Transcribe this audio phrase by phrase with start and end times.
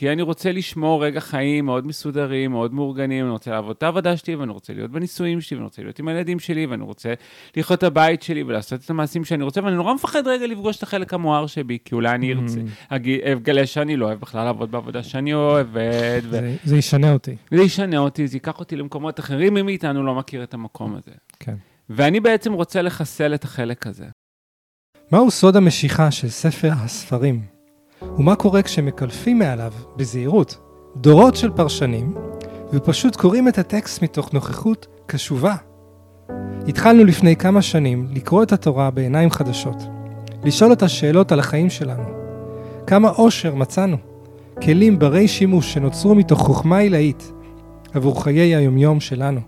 [0.00, 4.16] כי אני רוצה לשמור רגע חיים מאוד מסודרים, מאוד מאורגנים, אני רוצה לעבוד את העבודה
[4.16, 7.14] שלי, ואני רוצה להיות בנישואים שלי, ואני רוצה להיות עם הילדים שלי, ואני רוצה
[7.56, 10.82] לחיות את הבית שלי ולעשות את המעשים שאני רוצה, ואני נורא מפחד רגע לפגוש את
[10.82, 15.34] החלק המואר שבי, כי אולי אני ארצה, אגלה שאני לא אוהב בכלל לעבוד בעבודה שאני
[15.34, 16.22] אוהבת.
[16.24, 16.30] ו...
[16.30, 17.36] זה, זה ישנה אותי.
[17.50, 21.12] זה ישנה אותי, זה ייקח אותי למקומות אחרים, מי מאיתנו לא מכיר את המקום הזה.
[21.40, 21.54] כן.
[21.90, 24.06] ואני בעצם רוצה לחסל את החלק הזה.
[25.12, 27.59] מהו סוד המשיכה של ספר הספרים?
[28.18, 30.58] ומה קורה כשמקלפים מעליו, בזהירות,
[30.96, 32.14] דורות של פרשנים,
[32.72, 35.54] ופשוט קוראים את הטקסט מתוך נוכחות קשובה?
[36.68, 39.76] התחלנו לפני כמה שנים לקרוא את התורה בעיניים חדשות,
[40.44, 42.04] לשאול את השאלות על החיים שלנו.
[42.86, 43.96] כמה עושר מצאנו,
[44.62, 47.32] כלים ברי שימוש שנוצרו מתוך חוכמה עילאית
[47.94, 49.40] עבור חיי היומיום שלנו.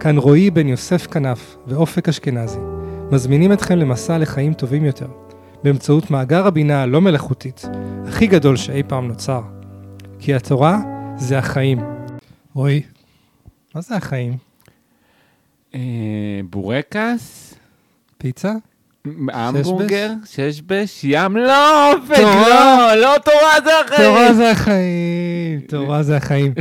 [0.00, 2.58] כאן רועי בן יוסף כנף ואופק אשכנזי
[3.10, 5.06] מזמינים אתכם למסע לחיים טובים יותר,
[5.64, 7.62] באמצעות מאגר הבינה הלא מלאכותית,
[8.08, 9.42] הכי גדול שאי פעם נוצר.
[10.18, 10.78] כי התורה
[11.16, 11.80] זה החיים.
[12.54, 12.82] רועי,
[13.74, 14.36] מה זה החיים?
[15.74, 15.80] אה,
[16.50, 17.54] בורקס,
[18.18, 18.52] פיצה?
[19.32, 24.10] המבורגר, שש בש, ים לא, אופק, לא, לא תורה זה החיים.
[24.10, 26.54] תורה זה החיים, תורה זה החיים.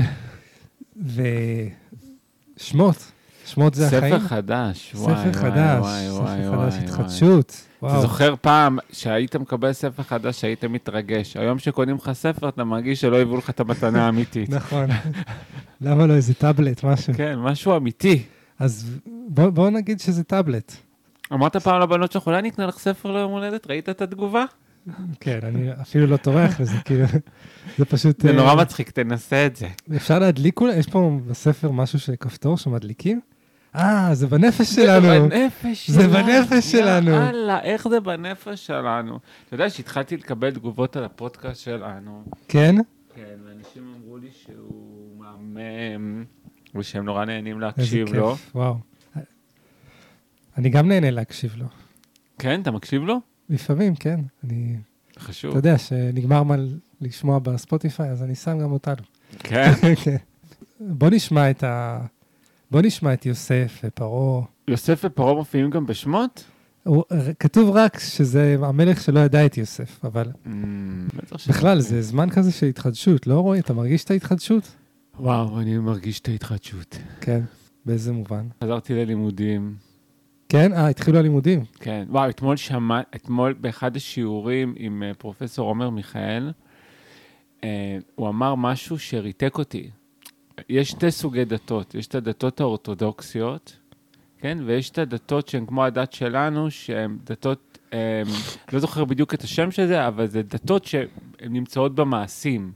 [2.57, 3.11] ושמות,
[3.45, 4.19] שמות זה החיים.
[4.19, 7.41] ספר חדש, וואי, ספר וואי, חדש, וואי, וואי, ספר חדש, וואי.
[7.83, 7.89] התחדשות.
[7.89, 8.01] אתה וואו.
[8.01, 11.37] זוכר פעם שהיית מקבל ספר חדש, שהיית מתרגש.
[11.37, 14.49] היום שקונים לך ספר, אתה מרגיש שלא הביאו לך את המתנה האמיתית.
[14.49, 14.89] נכון.
[15.81, 17.13] למה לא איזה טאבלט, משהו?
[17.13, 18.23] כן, משהו אמיתי.
[18.59, 20.73] אז בוא בוא נגיד שזה טאבלט.
[21.33, 23.67] אמרת פעם לבנות שלך, אולי אני אקנה לך ספר ליום הולדת?
[23.67, 24.45] ראית את התגובה?
[25.19, 27.05] כן, אני אפילו לא טורח לזה, כאילו,
[27.77, 28.21] זה פשוט...
[28.21, 29.67] זה אה, נורא מצחיק, תנסה את זה.
[29.95, 30.75] אפשר להדליק אולי?
[30.75, 33.21] יש פה בספר משהו של כפתור שמדליקים?
[33.75, 35.07] אה, זה בנפש שלנו.
[35.07, 36.13] זה בנפש זה שלנו.
[36.13, 37.11] בנפש שלנו.
[37.11, 39.19] יאללה, איך זה בנפש שלנו?
[39.47, 42.23] אתה יודע שהתחלתי לקבל תגובות על הפודקאסט שלנו.
[42.47, 42.75] כן?
[43.15, 46.23] כן, ואנשים אמרו לי שהוא מהמם,
[46.75, 48.35] ושהם נורא נהנים איזה להקשיב כיף, לו.
[48.55, 48.75] וואו.
[50.57, 51.65] אני גם נהנה להקשיב לו.
[52.39, 53.19] כן, אתה מקשיב לו?
[53.49, 54.19] לפעמים, כן.
[54.43, 54.75] אני,
[55.19, 55.49] חשוב.
[55.49, 56.55] אתה יודע, שנגמר מה
[57.01, 59.03] לשמוע בספוטיפיי, אז אני שם גם אותנו.
[59.39, 59.71] כן.
[60.03, 60.15] כן.
[60.79, 61.99] בוא נשמע את ה...
[62.71, 64.41] בוא נשמע את יוסף ופרעה.
[64.67, 66.43] יוסף ופרעה מופיעים גם בשמות?
[66.83, 67.03] הוא-
[67.39, 70.27] כתוב רק שזה המלך שלא ידע את יוסף, אבל
[71.37, 73.59] ש- בכלל, זה זמן כזה של התחדשות, לא רועי?
[73.59, 74.75] אתה מרגיש את ההתחדשות?
[75.19, 76.97] וואו, אני מרגיש את ההתחדשות.
[77.21, 77.41] כן.
[77.85, 78.47] באיזה מובן?
[78.63, 79.75] חזרתי ללימודים.
[80.49, 80.73] כן?
[80.73, 81.63] אה, התחילו הלימודים.
[81.79, 82.05] כן.
[82.09, 83.01] וואו, אתמול שמע...
[83.15, 86.51] אתמול באחד השיעורים עם אה, פרופסור עומר מיכאל,
[87.63, 89.89] אה, הוא אמר משהו שריתק אותי.
[90.69, 91.95] יש שתי סוגי דתות.
[91.95, 93.77] יש את הדתות האורתודוקסיות,
[94.37, 94.57] כן?
[94.65, 98.21] ויש את הדתות שהן כמו הדת שלנו, שהן דתות, אה,
[98.73, 101.07] לא זוכר בדיוק את השם של זה, אבל זה דתות שהן
[101.41, 102.71] נמצאות במעשים.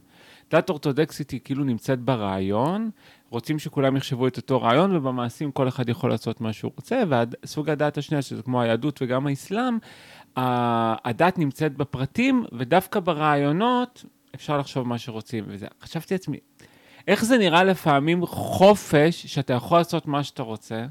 [0.52, 2.90] דת אורתודוקסית היא כאילו נמצאת ברעיון,
[3.30, 7.04] רוצים שכולם יחשבו את אותו רעיון, ובמעשים כל אחד יכול לעשות מה שהוא רוצה,
[7.44, 9.78] וסוג הדת השנייה, שזה כמו היהדות וגם האסלאם,
[10.36, 15.44] הדת נמצאת בפרטים, ודווקא ברעיונות אפשר לחשוב מה שרוצים.
[15.48, 16.38] וזה, חשבתי לעצמי,
[17.08, 20.86] איך זה נראה לפעמים חופש, שאתה יכול לעשות מה שאתה רוצה,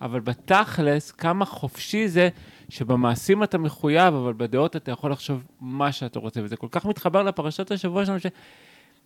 [0.00, 2.28] אבל בתכלס, כמה חופשי זה
[2.68, 6.40] שבמעשים אתה מחויב, אבל בדעות אתה יכול לחשוב מה שאתה רוצה.
[6.44, 8.26] וזה כל כך מתחבר לפרשת השבוע שלנו, ש...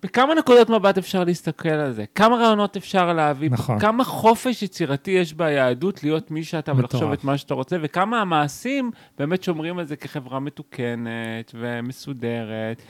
[0.03, 2.05] בכמה נקודות מבט אפשר להסתכל על זה?
[2.15, 3.51] כמה רעיונות אפשר להביא?
[3.51, 3.79] נכון.
[3.79, 7.19] כמה חופש יצירתי יש ביהדות להיות מי שאתה ולחשוב מטורף.
[7.19, 12.83] את מה שאתה רוצה, וכמה המעשים באמת שומרים על זה כחברה מתוקנת ומסודרת,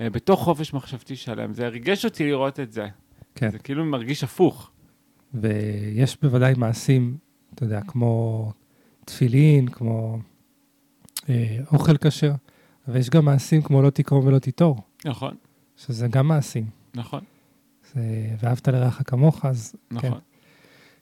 [0.00, 1.54] בתוך חופש מחשבתי שלם.
[1.54, 2.86] זה ריגש אותי לראות את זה.
[3.34, 3.50] כן.
[3.50, 4.70] זה כאילו מרגיש הפוך.
[5.34, 7.16] ויש בוודאי מעשים,
[7.54, 8.52] אתה יודע, כמו
[9.04, 10.18] תפילין, כמו
[11.28, 12.32] אה, אוכל כשר,
[12.88, 15.34] ויש גם מעשים כמו לא תקרום ולא תיטור, נכון,
[15.76, 16.66] שזה גם מעשים.
[16.94, 17.20] נכון,
[17.94, 18.00] זה,
[18.42, 19.96] ואהבת לרעך כמוך, אז כן.
[19.96, 20.18] נכון.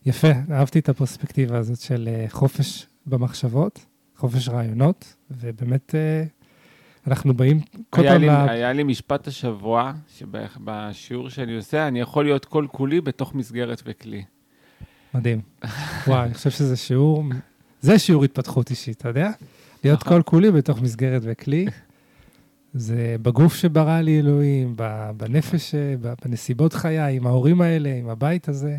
[0.06, 6.24] יפה, אהבתי את הפרספקטיבה הזאת של אה, חופש במחשבות, חופש רעיונות, ובאמת אה,
[7.08, 7.60] אנחנו באים
[7.90, 8.28] כל פעם ל...
[8.28, 14.24] היה לי משפט השבוע, שבשיעור שאני עושה, אני יכול להיות כל כולי בתוך מסגרת וכלי.
[15.14, 15.40] מדהים.
[16.06, 17.24] וואי, אני חושב שזה שיעור,
[17.80, 19.30] זה שיעור התפתחות אישית, אתה יודע?
[19.84, 20.16] להיות נכון.
[20.16, 21.66] כל כולי בתוך מסגרת וכלי.
[22.74, 24.76] זה בגוף שברא לי אלוהים,
[25.16, 25.74] בנפש,
[26.24, 28.78] בנסיבות חיי, עם ההורים האלה, עם הבית הזה.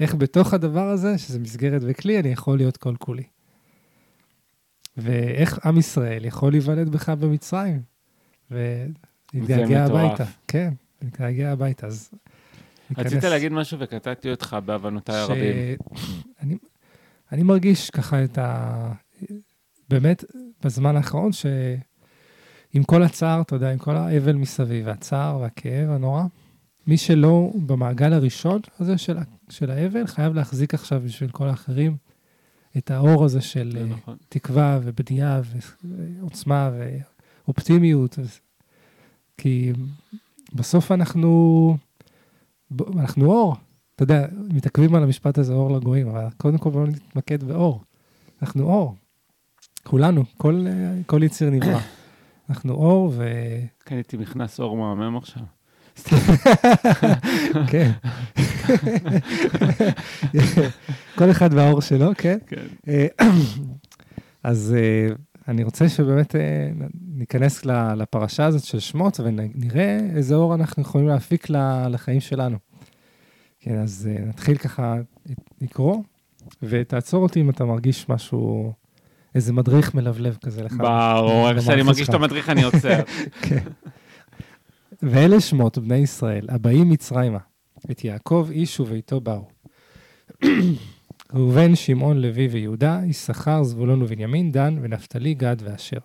[0.00, 3.22] איך בתוך הדבר הזה, שזה מסגרת וכלי, אני יכול להיות כל כולי.
[5.00, 7.82] ואיך עם ישראל יכול להיוולד בך במצרים,
[8.50, 9.84] ולהתגעגע.
[9.84, 10.24] הביתה.
[10.48, 12.10] כן, להתגעגע הביתה, אז...
[12.98, 15.76] רצית ניכנס- להגיד משהו וקטעתי אותך בעוונותיי הרבים.
[16.42, 16.56] אני,
[17.32, 18.92] אני מרגיש ככה את ה...
[19.88, 20.24] באמת,
[20.64, 21.30] בזמן האחרון,
[22.72, 26.22] עם כל הצער, אתה יודע, עם כל האבל מסביב, והצער והכאב הנורא,
[26.86, 29.16] מי שלא במעגל הראשון הזה של,
[29.48, 31.96] של האבל, חייב להחזיק עכשיו בשביל כל האחרים
[32.78, 34.16] את האור הזה של אה, נכון.
[34.28, 35.40] תקווה ובנייה
[35.84, 36.70] ועוצמה
[37.46, 38.18] ואופטימיות.
[38.18, 38.40] אז-
[39.36, 39.72] כי
[40.52, 41.76] בסוף אנחנו,
[42.98, 43.56] אנחנו אור.
[43.94, 47.82] אתה יודע, מתעכבים על המשפט הזה, אור לגויים, אבל קודם כל בואו נתמקד באור.
[48.42, 48.94] אנחנו אור.
[49.84, 50.72] כולנו, כל, אה,
[51.06, 51.78] כל יציר נברא.
[52.50, 53.12] אנחנו אור,
[53.78, 55.42] קניתי מכנס אור מהמם עכשיו.
[57.64, 57.90] וכן.
[61.14, 62.38] כל אחד והאור שלו, כן.
[62.46, 62.66] כן.
[62.88, 63.06] אה,
[64.44, 65.14] אז אה,
[65.48, 66.70] אני רוצה שבאמת אה,
[67.14, 67.64] ניכנס
[67.96, 71.46] לפרשה הזאת של שמות ונראה איזה אור אנחנו יכולים להפיק
[71.90, 72.56] לחיים שלנו.
[73.60, 74.96] כן, אז נתחיל ככה
[75.60, 75.96] לקרוא,
[76.62, 78.72] ותעצור אותי אם אתה מרגיש משהו,
[79.34, 80.72] איזה מדריך מלבלב כזה לך.
[80.78, 82.08] ברור, איך שאני מרגיש.
[82.08, 83.00] את המדריך אני עוצר.
[83.48, 83.64] כן.
[85.02, 87.38] ואלה שמות בני ישראל, הבאים מצרימה,
[87.90, 89.48] את יעקב איש וביתו באו.
[91.34, 95.98] ראובן, שמעון, לוי ויהודה, יששכר, זבולון ובנימין, דן ונפתלי, גד ואשר.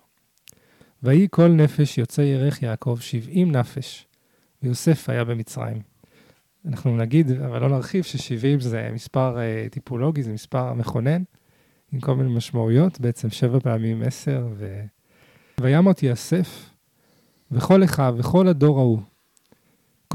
[1.02, 4.06] ויהי כל נפש יוצא ירך יעקב שבעים נפש,
[4.62, 5.80] ויוסף היה במצרים.
[6.66, 11.22] אנחנו נגיד, אבל לא נרחיב, ששבעים זה מספר אה, טיפולוגי, זה מספר מכונן,
[11.92, 14.82] עם כל מיני משמעויות, בעצם שבע פעמים עשר, ו...
[15.60, 16.70] וימות יאסף,
[17.50, 19.00] וכל אחיו וכל הדור ההוא.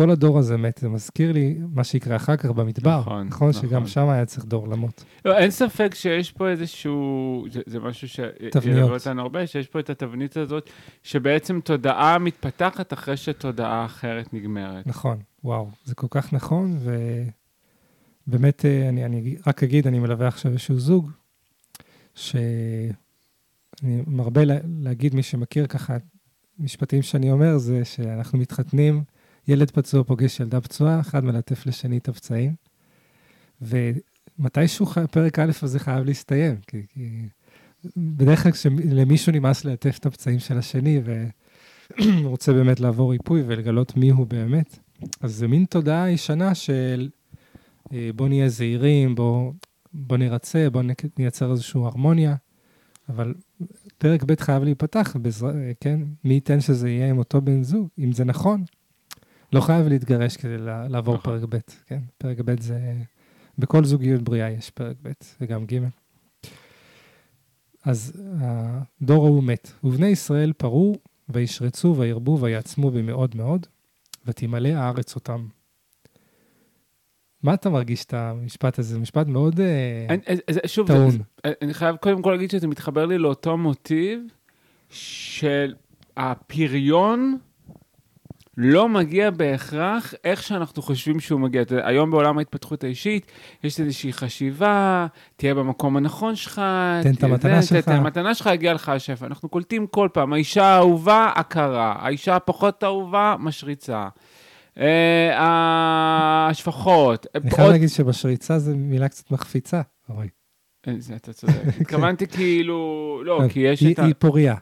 [0.01, 2.99] כל הדור הזה מת, זה מזכיר לי מה שיקרה אחר כך במדבר.
[2.99, 3.69] נכון, נכון, נכון.
[3.69, 5.03] שגם שם היה צריך דור למות.
[5.25, 8.89] לא, אין ספק שיש פה איזשהו, זה, זה משהו שילווה תבניות.
[8.89, 10.69] אותנו הרבה, שיש פה את התבנית הזאת,
[11.03, 14.87] שבעצם תודעה מתפתחת אחרי שתודעה אחרת נגמרת.
[14.87, 16.79] נכון, וואו, זה כל כך נכון,
[18.27, 21.11] ובאמת, אה, אני, אני רק אגיד, אני מלווה עכשיו איזשהו זוג,
[22.15, 22.91] שאני
[24.07, 25.97] מרבה לה, להגיד, מי שמכיר ככה,
[26.59, 29.03] משפטים שאני אומר, זה שאנחנו מתחתנים,
[29.47, 32.55] ילד פצוע פוגש ילדה פצועה, אחד מלטף לשני את הפצעים,
[33.61, 37.27] ומתישהו פרק א' הזה חייב להסתיים, כי, כי
[37.97, 41.01] בדרך כלל כשלמישהו נמאס ללטף את הפצעים של השני,
[42.23, 44.79] ורוצה באמת לעבור ריפוי ולגלות מי הוא באמת,
[45.21, 47.09] אז זה מין תודעה ישנה של
[47.93, 49.53] אה, בוא נהיה זהירים, בוא,
[49.93, 50.81] בוא נרצה, בוא
[51.17, 52.35] נייצר איזושהי הרמוניה,
[53.09, 53.33] אבל
[53.97, 55.99] פרק ב' חייב להיפתח, בעזר, אה, כן?
[56.23, 58.63] מי ייתן שזה יהיה עם אותו בן זוג, אם זה נכון.
[59.53, 60.57] לא חייב להתגרש כדי
[60.89, 61.39] לעבור נכון.
[61.39, 61.99] פרק ב', כן?
[62.17, 62.93] פרק ב' זה...
[63.57, 65.11] בכל זוגיות בריאה יש פרק ב'
[65.41, 65.77] וגם ג'.
[67.85, 70.95] אז הדור ההוא מת, ובני ישראל פרעו
[71.29, 73.67] וישרצו וירבו ויעצמו במאוד מאוד,
[74.25, 75.47] ותמלא הארץ אותם.
[77.43, 78.93] מה אתה מרגיש את המשפט הזה?
[78.93, 81.11] זה משפט מאוד אה, אני, אז- אז שוב, טעון.
[81.61, 84.21] אני חייב קודם כל להגיד שזה מתחבר לי לאותו מוטיב
[84.89, 85.73] של
[86.17, 87.37] הפריון
[88.57, 91.61] לא מגיע בהכרח איך שאנחנו חושבים שהוא מגיע.
[91.61, 93.31] אתה יודע, היום בעולם ההתפתחות האישית,
[93.63, 96.61] יש איזושהי חשיבה, תהיה במקום הנכון שלך.
[97.03, 97.85] תן את המתנה זה, שלך.
[97.85, 99.25] תן את המתנה שלך, יגיע לך השפע.
[99.25, 104.07] אנחנו קולטים כל פעם, האישה האהובה, הכרה, האישה הפחות אהובה, משריצה.
[104.77, 107.27] אה, השפחות.
[107.35, 110.27] אני חייב להגיד שבשריצה זו מילה קצת מחפיצה, רועי.
[110.87, 111.53] אה, זה, אתה צודק.
[111.81, 114.05] התכוונתי כאילו, לא, כי יש את ה...
[114.05, 114.55] היא פוריה.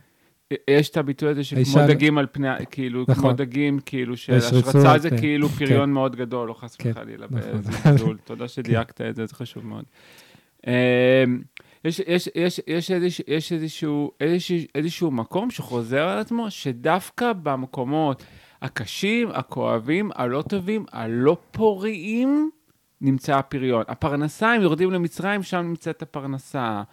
[0.69, 3.36] יש את הביטוי הזה שכמו דגים על פני, כאילו, כמו נכון.
[3.36, 5.18] דגים, כאילו, של יש השרצה רצועות, זה כן.
[5.18, 7.62] כאילו פריון מאוד גדול, לא חס כן, וחלילה, נכון.
[7.62, 8.18] בזלזול.
[8.26, 9.83] תודה שדייקת את זה, זה חשוב מאוד.
[10.68, 10.71] אמ,
[11.85, 18.24] יש, יש, יש, יש, איזוש, יש איזשהו, איזשהו, איזשהו מקום שחוזר על עצמו, שדווקא במקומות
[18.62, 22.50] הקשים, הכואבים, הלא טובים, הלא פוריים,
[23.02, 23.83] נמצא הפריון.
[23.88, 26.83] הפרנסה, הם יורדים למצרים, שם נמצאת הפרנסה.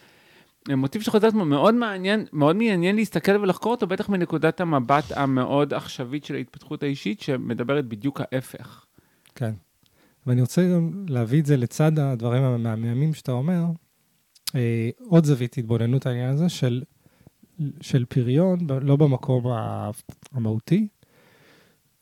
[0.74, 6.24] מוטיב שחוזר עצמו מאוד מעניין, מאוד מעניין להסתכל ולחקור אותו, בטח מנקודת המבט המאוד עכשווית
[6.24, 8.84] של ההתפתחות האישית, שמדברת בדיוק ההפך.
[9.34, 9.52] כן.
[10.26, 13.64] ואני רוצה גם להביא את זה לצד הדברים המהממים שאתה אומר,
[14.54, 16.82] אה, עוד זווית התבוננות העניין הזה של,
[17.80, 19.44] של פריון, לא במקום
[20.32, 20.88] המהותי,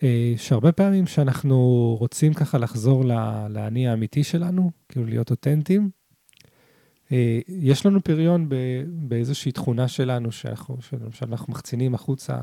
[0.03, 1.57] אה, שהרבה פעמים שאנחנו
[2.01, 3.05] רוצים ככה לחזור
[3.51, 5.91] לאני האמיתי שלנו, כאילו להיות אותנטיים,
[7.49, 8.49] יש לנו פריון
[8.87, 12.39] באיזושהי תכונה שלנו, שאנחנו, שלמשל אנחנו מחצינים החוצה,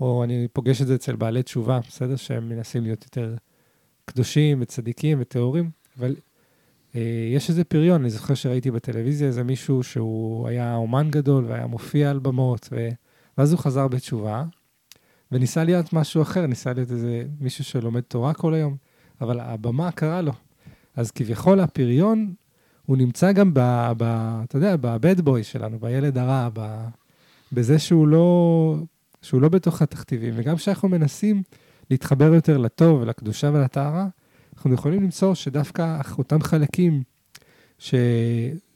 [0.00, 2.16] או אני פוגש את זה אצל בעלי תשובה, בסדר?
[2.16, 3.34] שהם מנסים להיות יותר
[4.04, 6.16] קדושים וצדיקים וטהורים, אבל
[6.94, 11.66] אה, יש איזה פריון, אני זוכר שראיתי בטלוויזיה איזה מישהו שהוא היה אומן גדול והיה
[11.66, 12.88] מופיע על במות, ו...
[13.38, 14.44] ואז הוא חזר בתשובה,
[15.32, 18.76] וניסה להיות משהו אחר, ניסה להיות איזה מישהו שלומד תורה כל היום,
[19.20, 20.32] אבל הבמה קרה לו.
[20.96, 22.34] אז כביכול הפריון,
[22.86, 23.60] הוא נמצא גם ב...
[23.96, 24.02] ב
[24.44, 26.86] אתה יודע, בבד בוי שלנו, בילד הרע, ב,
[27.52, 28.76] בזה שהוא לא...
[29.22, 31.42] שהוא לא בתוך התכתיבים, וגם כשאנחנו מנסים
[31.90, 34.06] להתחבר יותר לטוב ולקדושה ולטהרה,
[34.56, 37.02] אנחנו יכולים למצוא שדווקא אותם חלקים
[37.78, 37.94] ש...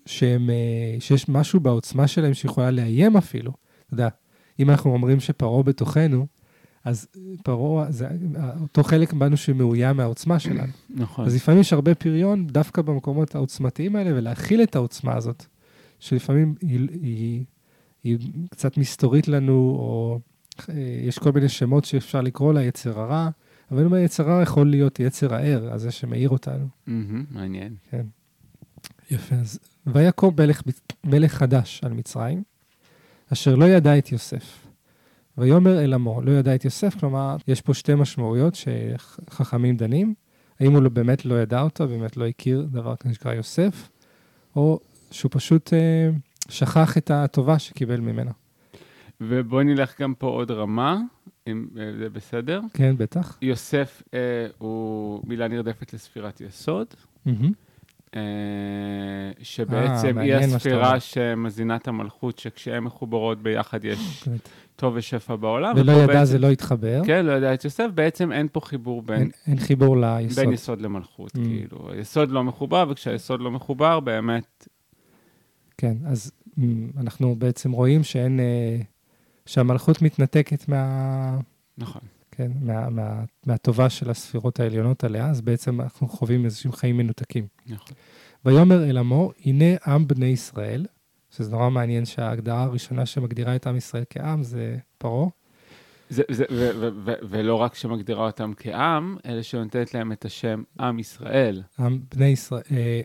[0.06, 3.52] שהם, אה, שיש משהו בעוצמה שלהם שיכולה לאיים אפילו.
[3.86, 4.08] אתה יודע,
[4.60, 6.26] אם אנחנו אומרים שפרעה בתוכנו,
[6.84, 7.06] אז
[7.44, 8.08] פרעה, זה
[8.60, 10.72] אותו חלק בנו שמאוים מהעוצמה שלנו.
[10.90, 11.26] נכון.
[11.26, 15.44] אז לפעמים יש הרבה פריון דווקא במקומות העוצמתיים האלה, ולהכיל את העוצמה הזאת,
[15.98, 17.44] שלפעמים היא, היא,
[18.04, 18.18] היא
[18.50, 20.20] קצת מסתורית לנו, או
[20.68, 23.28] אה, יש כל מיני שמות שאפשר לקרוא לה יצר הרע,
[23.70, 26.66] אבל אם היצר הרע יכול להיות יצר הער, אז זה שמאיר אותנו.
[27.30, 27.74] מעניין.
[27.90, 28.06] כן.
[29.10, 30.62] יפה, אז ויקום מלך,
[31.04, 32.42] מלך חדש על מצרים,
[33.32, 34.69] אשר לא ידע את יוסף.
[35.38, 40.14] ויאמר אל עמו, לא ידע את יוסף, כלומר, יש פה שתי משמעויות שחכמים דנים.
[40.60, 43.88] האם הוא באמת לא ידע אותו, באמת לא הכיר דבר כזה שנקרא יוסף,
[44.56, 46.10] או שהוא פשוט אה,
[46.48, 48.30] שכח את הטובה שקיבל ממנו.
[49.20, 50.98] ובואי נלך גם פה עוד רמה,
[51.46, 52.60] אם אה, זה בסדר.
[52.74, 53.38] כן, בטח.
[53.42, 56.86] יוסף אה, הוא מילה נרדפת לספירת יסוד,
[57.26, 57.52] מהמם.
[58.16, 58.20] אה,
[59.42, 60.34] שבעצם אה, היא.
[60.34, 64.48] הספירה שמזינה את המלכות, שכשהן מחוברות ביחד יש באמת.
[64.80, 65.72] טוב ושפע בעולם.
[65.76, 67.02] ולא ידע בעצם- זה לא התחבר.
[67.06, 70.44] כן, לא ידע את יוסף, בעצם אין פה חיבור בין, אין, אין חיבור ליסוד.
[70.44, 71.40] בין יסוד למלכות, Mm.
[71.40, 71.90] כאילו.
[71.92, 74.68] היסוד לא מחובר, וכשהיסוד לא מחובר, באמת,
[75.78, 76.60] כן, אז mm,
[77.00, 78.76] אנחנו בעצם רואים שאין, אה,
[79.46, 81.38] שהמלכות מתנתקת מה,
[81.78, 82.02] נכון.
[82.30, 83.12] כן, מה, מה,
[83.46, 87.46] מהטובה של הספירות העליונות עליה, אז בעצם אנחנו חווים איזשהם חיים מנותקים.
[87.66, 87.94] נכון.
[88.44, 90.86] ויאמר אל עמו, הנה עם בני ישראל,
[91.30, 95.28] שזה נורא מעניין שההגדרה הראשונה שמגדירה את עם ישראל כעם זה פרעה.
[96.10, 100.62] זה, זה, ו, ו, ו, ולא רק שמגדירה אותם כעם, אלא שנותנת להם את השם
[100.80, 101.62] עם ישראל.
[101.78, 103.00] עם בני ישראל, אה,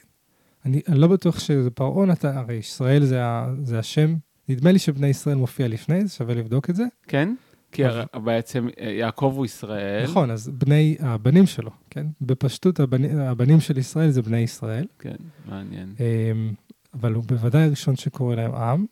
[0.65, 4.15] אני, אני לא בטוח שזה פרעה נתן, הרי ישראל זה, ה, זה השם,
[4.49, 6.83] נדמה לי שבני ישראל מופיע לפני, זה שווה לבדוק את זה.
[7.07, 7.35] כן?
[7.71, 7.99] כי נכון.
[8.13, 10.03] הר- בעצם אה, יעקב הוא ישראל.
[10.03, 12.05] נכון, אז בני, הבנים שלו, כן?
[12.21, 14.85] בפשטות הבנים, הבנים של ישראל זה בני ישראל.
[14.99, 15.15] כן,
[15.45, 15.93] מעניין.
[15.99, 16.53] אמ,
[16.95, 18.85] אבל הוא בוודאי הראשון שקורא להם עם.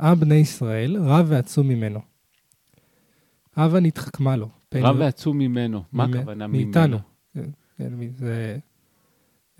[0.00, 2.00] עם בני ישראל, רב ועצום ממנו.
[3.56, 4.48] הבה נתחכמה לו.
[4.68, 5.82] פן רב ועצום ממנו.
[5.92, 6.64] מה הכוונה ממנו?
[6.64, 6.98] מאיתנו.
[7.34, 8.58] כן, כן, זה...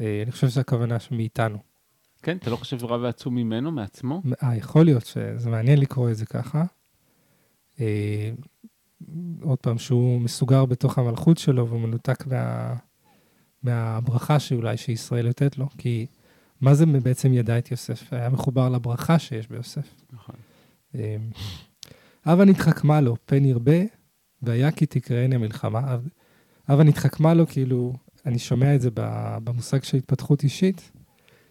[0.00, 1.59] אה, אני חושב שהכוונה שמאיתנו.
[2.23, 4.23] כן, אתה לא חושב שרב ועצום ממנו, מעצמו?
[4.43, 6.64] אה, יכול להיות שזה מעניין לקרוא את זה ככה.
[7.81, 8.31] אה,
[9.43, 12.75] עוד פעם, שהוא מסוגר בתוך המלכות שלו והוא מנותק מה,
[13.62, 16.07] מהברכה שאולי שישראל נותנת לו, כי
[16.61, 18.12] מה זה בעצם ידע את יוסף?
[18.12, 19.95] היה מחובר לברכה שיש ביוסף.
[20.12, 20.35] נכון.
[20.95, 21.17] אה,
[22.25, 23.81] הבה נתחכמה לו, פן ירבה,
[24.43, 25.97] והיה כי תקראני מלחמה.
[26.69, 27.93] הבה נתחכמה לו, כאילו,
[28.27, 28.91] אני שומע את זה
[29.45, 30.93] במושג של התפתחות אישית,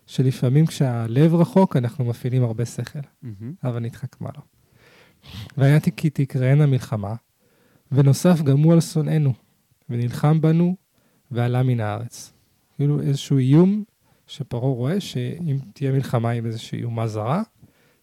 [0.05, 2.99] שלפעמים כשהלב רחוק, אנחנו מפעילים הרבה שכל.
[3.63, 4.41] הבה נתחכמה לו.
[5.57, 7.15] והיה כי תקראנה מלחמה,
[7.91, 9.33] ונוסף גם הוא על שונאינו,
[9.89, 10.75] ונלחם בנו,
[11.31, 12.33] ועלה מן הארץ.
[12.75, 13.83] כאילו איזשהו איום
[14.27, 17.43] שפרעה רואה שאם תהיה מלחמה עם איזושהי אומה זרה,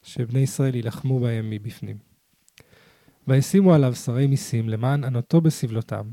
[0.03, 1.97] שבני ישראל יילחמו בהם מבפנים.
[3.29, 6.11] וישימו עליו שרי מיסים למען ענותו בסבלותם,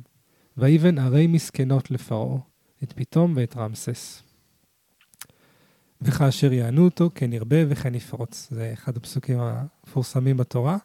[0.58, 2.38] ויבן ערי מסכנות לפרעה,
[2.84, 4.24] את פתאום ואת רמסס.
[6.02, 8.48] וכאשר יענו אותו, כן ירבה וכן יפרוץ.
[8.52, 10.78] זה אחד הפסוקים המפורסמים בתורה.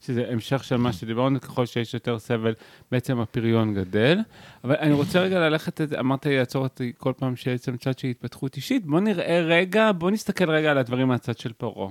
[0.00, 2.54] שזה המשך של מה שדיברנו, ככל שיש יותר סבל,
[2.92, 4.18] בעצם הפריון גדל.
[4.64, 7.98] אבל אני רוצה רגע ללכת, את אמרת לי לעצור אותי כל פעם שיש בעצם צד
[7.98, 8.86] של התפתחות אישית.
[8.86, 11.90] בוא נראה רגע, בוא נסתכל רגע על הדברים מהצד של פרעה.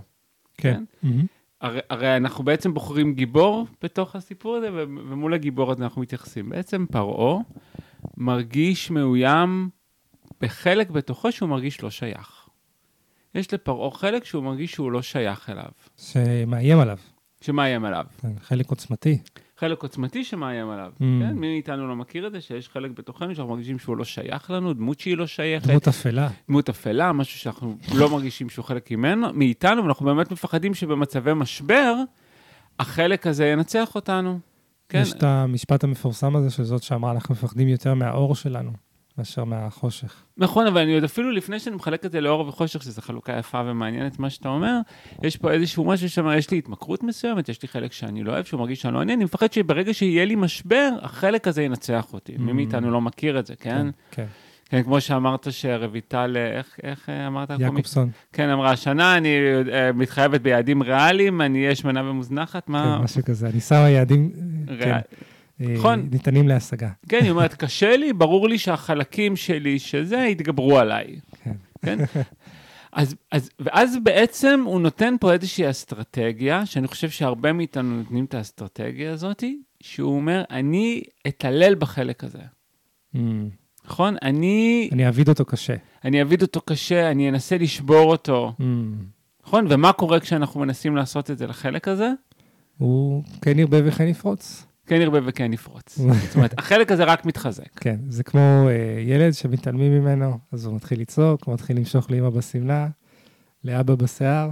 [0.58, 0.84] כן?
[1.04, 1.26] מהמם.
[1.62, 6.50] הרי, הרי אנחנו בעצם בוחרים גיבור בתוך הסיפור הזה, ומול הגיבור הזה אנחנו מתייחסים.
[6.50, 7.42] בעצם פרעה
[8.18, 9.70] מרגיש מאוים
[10.42, 12.50] בחלק בתוכו שהוא מרגיש לא שייך.
[13.36, 16.98] יש לפרעה חלק שהוא מרגיש שהוא לא שייך אליו, שמאיים עליו.
[17.46, 18.06] שמאיים עליו.
[18.22, 19.18] כן, חלק עוצמתי.
[19.58, 20.92] חלק עוצמתי שמאיים עליו.
[20.96, 21.00] Mm.
[21.00, 21.34] כן?
[21.34, 22.42] מי מאיתנו לא מכיר את זה?
[22.42, 26.30] שיש חלק בתוכנו שאנחנו מרגישים שהוא לא שייך לנו, דמות שהיא לא שייכת, דמות אפלה.
[26.50, 31.96] דמות אפלה, משהו שאנחנו לא מרגישים שהוא חלק ממנו, מאיתנו, ואנחנו באמת מפחדים שבמצבי משבר,
[32.80, 34.40] החלק הזה ינצח אותנו.
[34.90, 38.72] כן, יש את המשפט המפורסם הזה של זאת שאמרה, אנחנו מפחדים יותר מהאור שלנו
[39.18, 40.24] מאשר מהחושך.
[40.38, 43.62] נכון, אבל אני עוד אפילו לפני שאני מחלק את זה לאור וחושך, שזו חלוקה יפה
[43.66, 44.78] ומעניינת מה שאתה אומר,
[45.24, 48.46] יש פה איזשהו משהו שאומר, יש לי התמכרות מסוימת, יש לי חלק שאני לא אוהב,
[48.46, 52.36] שהוא מרגיש שאני לא עניין, אני מפחד שברגע שיהיה לי משבר, החלק הזה ינצח אותי.
[52.38, 52.56] מי Mm.
[52.56, 53.88] מאיתנו לא מכיר את זה, כן?
[54.12, 54.26] כן.
[54.70, 57.50] כן, כמו שאמרת שרויטל, איך, איך אה, אמרת?
[57.60, 58.10] יעקובסון.
[58.34, 59.38] כן, אמרה, השנה אני
[59.74, 63.00] אה, מתחייבת ביעדים ריאליים, אני אהיה שמנה ומוזנחת, כן, מה?
[63.04, 63.48] משהו כזה.
[63.50, 64.32] אני שמה יעדים,
[64.70, 65.00] אה, כן,
[65.60, 66.08] נכון.
[66.12, 66.90] ניתנים להשגה.
[67.10, 71.20] כן, היא אומרת, קשה לי, ברור לי שהחלקים שלי שזה יתגברו עליי.
[71.44, 71.54] כן.
[71.86, 71.98] כן?
[72.96, 78.34] אז, אז, ואז בעצם הוא נותן פה איזושהי אסטרטגיה, שאני חושב שהרבה מאיתנו נותנים את
[78.34, 79.44] האסטרטגיה הזאת,
[79.84, 82.42] שהוא אומר, אני אתעלל בחלק הזה.
[83.16, 83.18] Mm.
[83.86, 84.16] נכון?
[84.22, 85.76] אני, אני אעביד אותו קשה.
[86.04, 88.54] אני אעביד אותו קשה, אני אנסה לשבור אותו.
[88.60, 88.64] Mm.
[89.46, 89.68] נכון?
[89.70, 92.12] ומה קורה כשאנחנו מנסים לעשות את זה לחלק הזה?
[92.78, 94.66] הוא כן ירבה וכן יפרוץ.
[94.88, 95.98] כן ירבה וכן יפרוץ.
[95.98, 97.80] זאת אומרת, החלק הזה רק מתחזק.
[97.80, 102.30] כן, זה כמו אה, ילד שמתעלמים ממנו, אז הוא מתחיל לצעוק, הוא מתחיל למשוך לאמא
[102.30, 102.88] בשמלה,
[103.64, 104.50] לאבא בשיער,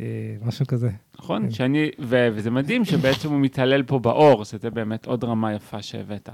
[0.00, 0.90] אה, משהו כזה.
[1.18, 1.42] נכון?
[1.42, 1.50] כן.
[1.50, 6.28] שאני, ו, וזה מדהים שבעצם הוא מתעלל פה באור, שזה באמת עוד רמה יפה שהבאת.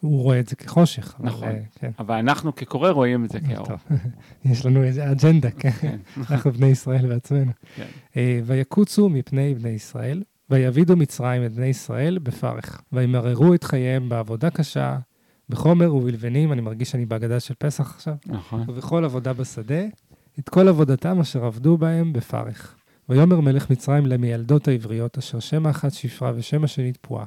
[0.00, 1.14] הוא רואה את זה כחושך.
[1.20, 1.48] אבל, נכון.
[1.48, 1.90] אה, כן.
[1.98, 3.66] אבל אנחנו כקורא רואים את זה כאור.
[3.66, 3.80] טוב,
[4.50, 5.70] יש לנו איזה אג'נדה, כן?
[5.70, 5.98] כן.
[6.30, 7.52] אנחנו בני ישראל בעצמנו.
[7.76, 7.86] כן.
[8.16, 14.50] אה, ויקוצו מפני בני ישראל, ויבידו מצרים את בני ישראל בפרך, וימררו את חייהם בעבודה
[14.50, 14.98] קשה,
[15.48, 18.64] בחומר ובלבנים, אני מרגיש שאני בהגדה של פסח עכשיו, נכון.
[18.68, 19.84] ובכל עבודה בשדה,
[20.38, 22.76] את כל עבודתם אשר עבדו בהם בפרך.
[23.08, 27.24] ויאמר מלך מצרים למיילדות העבריות, אשר שם האחת שפרה ושם השנית פועה.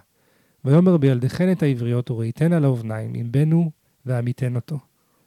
[0.66, 3.72] ויאמר בילדיכן את העבריות וראיתן על האובניים, אם בנו
[4.06, 4.80] ועמיתן אותו.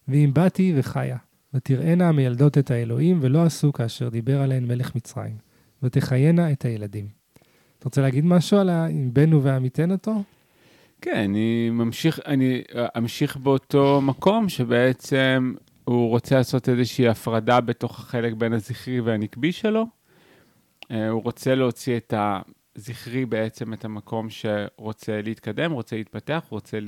[0.09, 1.17] ואם באתי וחיה,
[1.55, 5.37] ותראינה המילדות את האלוהים, ולא עשו כאשר דיבר עליהן מלך מצרים,
[5.83, 7.16] ותחיינה את הילדים.
[7.87, 8.71] אתה רוצה להגיד משהו על
[9.12, 10.23] בנו ועמיתן אותו?
[11.00, 17.99] כן, אני ממשיך, אני אה, אמשיך באותו מקום שבעצם הוא רוצה לעשות איזושהי הפרדה בתוך
[17.99, 19.87] החלק בין הזכרי והנקבי שלו.
[20.90, 22.14] אה, הוא רוצה להוציא את
[22.76, 26.78] הזכרי בעצם, את המקום שרוצה להתקדם, רוצה להתפתח, רוצה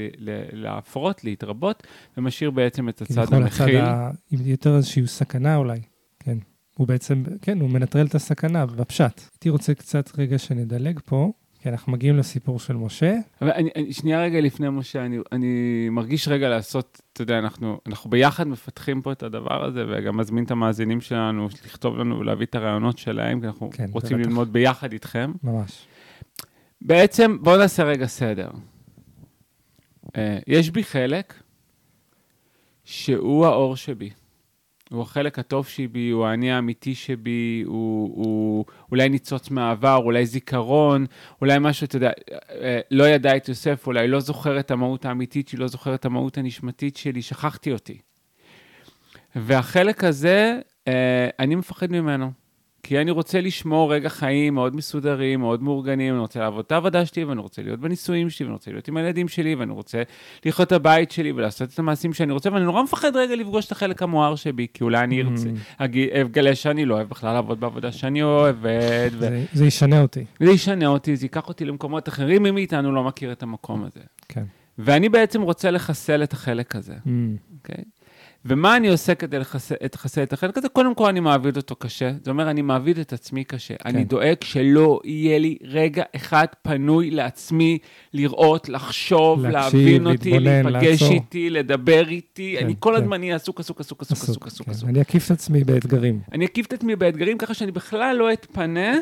[0.53, 1.87] להפרות, להתרבות,
[2.17, 3.81] ומשאיר בעצם את הצד כביכול הצד המכיל.
[3.81, 4.11] ה...
[4.31, 5.81] יותר איזושהי סכנה אולי.
[6.79, 9.21] הוא בעצם, כן, הוא מנטרל את הסכנה בפשט.
[9.33, 13.17] הייתי רוצה קצת רגע שנדלג פה, כי אנחנו מגיעים לסיפור של משה.
[13.43, 17.81] אבל אני, אני, שנייה רגע לפני משה, אני, אני מרגיש רגע לעשות, אתה יודע, אנחנו,
[17.87, 22.47] אנחנו ביחד מפתחים פה את הדבר הזה, וגם מזמין את המאזינים שלנו לכתוב לנו ולהביא
[22.47, 24.29] את הרעיונות שלהם, כי אנחנו כן, רוצים בטח.
[24.29, 25.33] ללמוד ביחד איתכם.
[25.43, 25.87] ממש.
[26.81, 28.51] בעצם, בואו נעשה רגע סדר.
[30.17, 31.35] אה, יש בי חלק
[32.85, 34.11] שהוא האור שבי.
[34.91, 41.07] הוא החלק הטוב שבי, הוא האני האמיתי שבי, הוא, הוא אולי ניצוץ מהעבר, אולי זיכרון,
[41.41, 42.11] אולי משהו, אתה יודע,
[42.51, 46.05] אה, לא ידע את יוסף, אולי לא זוכר את המהות האמיתית שלי, לא זוכר את
[46.05, 47.99] המהות הנשמתית שלי, שכחתי אותי.
[49.37, 52.48] והחלק הזה, אה, אני מפחד ממנו.
[52.89, 57.07] כי אני רוצה לשמור רגע חיים מאוד מסודרים, מאוד מאורגנים, אני רוצה לעבוד את העבודה
[57.07, 60.03] שלי, ואני רוצה להיות בנישואים שלי, ואני רוצה להיות עם הילדים שלי, ואני רוצה
[60.45, 63.73] לחיות את הבית שלי ולעשות את המעשים שאני רוצה, ואני נורא מפחד רגע לפגוש את
[63.73, 65.83] החלק המואר שבי, כי אולי אני ארצה, Mm.
[66.27, 70.25] אגלה שאני לא אוהב בכלל לעבוד בעבודה שאני אוהבת, ו- זה, זה ישנה אותי.
[70.41, 74.01] וזה ישנה אותי, זה ייקח אותי למקומות אחרים, מי מאיתנו לא מכיר את המקום הזה.
[74.29, 74.45] כן.
[74.79, 76.95] ואני בעצם רוצה לחסל את החלק הזה.
[77.07, 77.09] Mm.
[77.59, 77.85] אוקיי?
[78.49, 79.75] ומה אני עושה כדי לחסל,
[80.23, 80.69] את החלק הזה?
[80.69, 82.13] קודם כל, אני מעביד אותו קשה.
[82.19, 83.75] זאת אומרת, אני מעביד את עצמי קשה.
[83.75, 83.89] כן.
[83.89, 87.79] אני דואג שלא יהיה לי רגע אחד פנוי לעצמי
[88.15, 91.13] לראות, לחשוב, להקשיב, להבין אותי, להתבונן, להיפגש לעצור.
[91.13, 92.55] איתי, לדבר איתי.
[92.59, 93.03] כן, אני כל כן.
[93.03, 94.73] הזמן אהיה עסוק, עסוק, עסוק, עסוק, עסוק, עסוק, כן.
[94.73, 94.89] עסוק.
[94.89, 96.21] אני אקיף את עצמי באתגרים.
[96.33, 98.95] אני אקיף את עצמי באתגרים ככה שאני בכלל לא אתפנה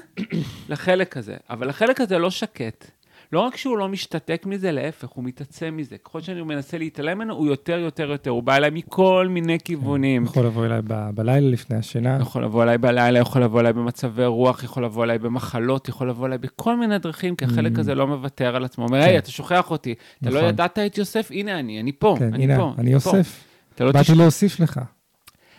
[0.69, 1.37] לחלק הזה.
[1.51, 2.96] אבל החלק הזה לא שקט.
[3.33, 5.97] לא רק שהוא לא משתתק מזה, להפך, הוא מתעצם מזה.
[5.99, 8.31] ככל שאני מנסה להתעלם ממנו, הוא יותר, יותר, יותר.
[8.31, 10.25] הוא בא אליי מכל מיני כיוונים.
[10.25, 12.19] יכול לבוא אליי ב- בלילה לפני השינה.
[12.21, 16.27] יכול לבוא אליי בלילה, יכול לבוא אליי במצבי רוח, יכול לבוא אליי במחלות, יכול לבוא
[16.27, 17.81] אליי בכל מיני דרכים, כי החלק Mm.
[17.81, 18.85] הזה לא מוותר על עצמו.
[18.85, 19.07] אומר, כן.
[19.07, 20.49] היי, אתה שוכח אותי, אתה לא נכון.
[20.49, 21.29] ידעת את יוסף?
[21.31, 22.73] הנה אני, אני פה, כן, אני הנה, פה.
[22.79, 23.11] אני פה.
[23.11, 23.45] אוסף.
[23.75, 24.15] אתה לא באתי.
[24.15, 24.81] להוסיף לך.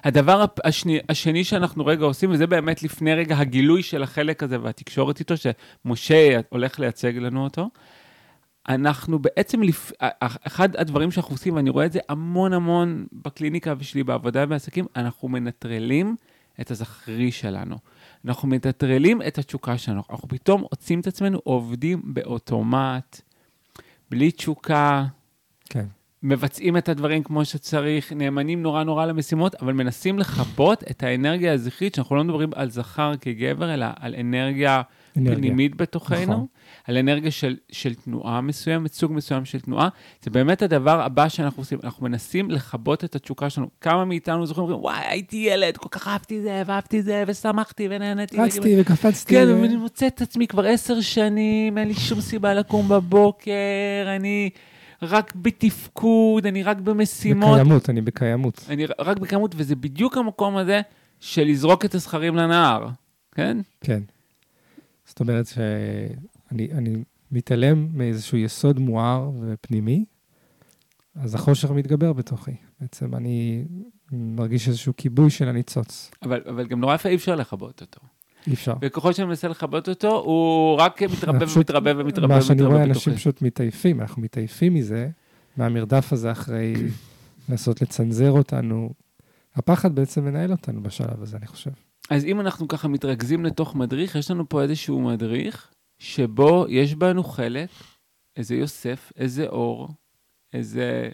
[0.08, 5.20] הדבר השני, השני שאנחנו רגע עושים, וזה באמת לפני רגע הגילוי של החלק הזה והתקשורת
[5.20, 7.70] איתו, שמשה הולך לייצג לנו אותו,
[8.70, 9.92] אנחנו בעצם, לפ...
[10.22, 15.28] אחד הדברים שאנחנו עושים, ואני רואה את זה המון המון בקליניקה שלי בעבודה בעסקים, אנחנו
[15.28, 16.16] מנטרלים
[16.62, 17.78] את הזכרי שלנו.
[18.26, 20.02] אנחנו מנטרלים את התשוקה שלנו.
[20.10, 23.22] אנחנו פתאום עוצים את עצמנו, עובדים באוטומט,
[24.10, 25.06] בלי תשוקה,
[25.70, 25.86] כן.
[26.24, 31.96] מבצעים את הדברים כמו שצריך, נאמנים נורא נורא למשימות, אבל מנסים לכבות את האנרגיה הזכרית,
[31.96, 34.82] שאנחנו לא מדברים על זכר כגבר, אלא על אנרגיה
[35.18, 35.36] אנרגיה.
[35.36, 36.46] פנימית בתוכנו, נכון.
[36.88, 39.90] על אנרגיה של, של תנועה מסוימת, סוג מסוים של תנועה.
[40.24, 43.68] זה באמת הדבר הבא שאנחנו עושים, אנחנו מנסים לכבות את התשוקה שלנו.
[43.82, 48.38] כמה מאיתנו זוכרים, אומרים, וואי, הייתי ילד, כל כך אהבתי זה, ואהבתי זה, ושמחתי ונהניתי.
[48.38, 49.34] רצתי וקפצתי.
[49.36, 53.52] כן, ו- ואני מוצא את עצמי כבר עשר שנים, אין לי שום סיבה לקום בבוקר,
[54.16, 54.50] אני
[55.02, 58.66] רק בתפקוד, אני רק במשימות, בקיימות, אני בקיימות.
[58.70, 60.82] אני רק בכמות, וזה בדיוק המקום הזה
[61.20, 62.88] של לזרוק את הזכרים לנהר,
[63.32, 63.58] כן?
[63.82, 64.04] כן.
[65.06, 66.96] זאת אומרת שאני אני
[67.32, 70.06] מתעלם מאיזשהו יסוד מואר ופנימי,
[71.16, 72.56] אז החושך מתגבר בתוכי.
[72.82, 73.66] בעצם אני
[74.12, 76.12] מרגיש איזשהו כיבוי של הניצוץ.
[76.24, 78.00] אבל, אבל גם נורא יפה, אי אפשר לכבות אותו.
[78.48, 78.74] אי אפשר.
[78.82, 83.14] וככל שאני מנסה לכבות אותו, הוא רק מתרבה פשוט- ומתרבה ומתרבה מה שאני רואה, אנשים.
[83.16, 85.10] פשוט מתעייפים, אנחנו מתעייפים מזה,
[85.58, 86.74] מהמרדף הזה אחרי
[87.50, 88.90] לנסות לצנזר אותנו.
[89.56, 91.72] הפחד בעצם מנהל אותנו בשלב הזה, אני חושב.
[92.10, 95.68] אז אם אנחנו ככה מתרכזים לתוך מדריך, יש לנו פה איזשהו מדריך,
[96.00, 97.70] שבו יש בנו חלק,
[98.38, 99.90] איזה יוסף, איזה אור,
[100.54, 101.10] איזה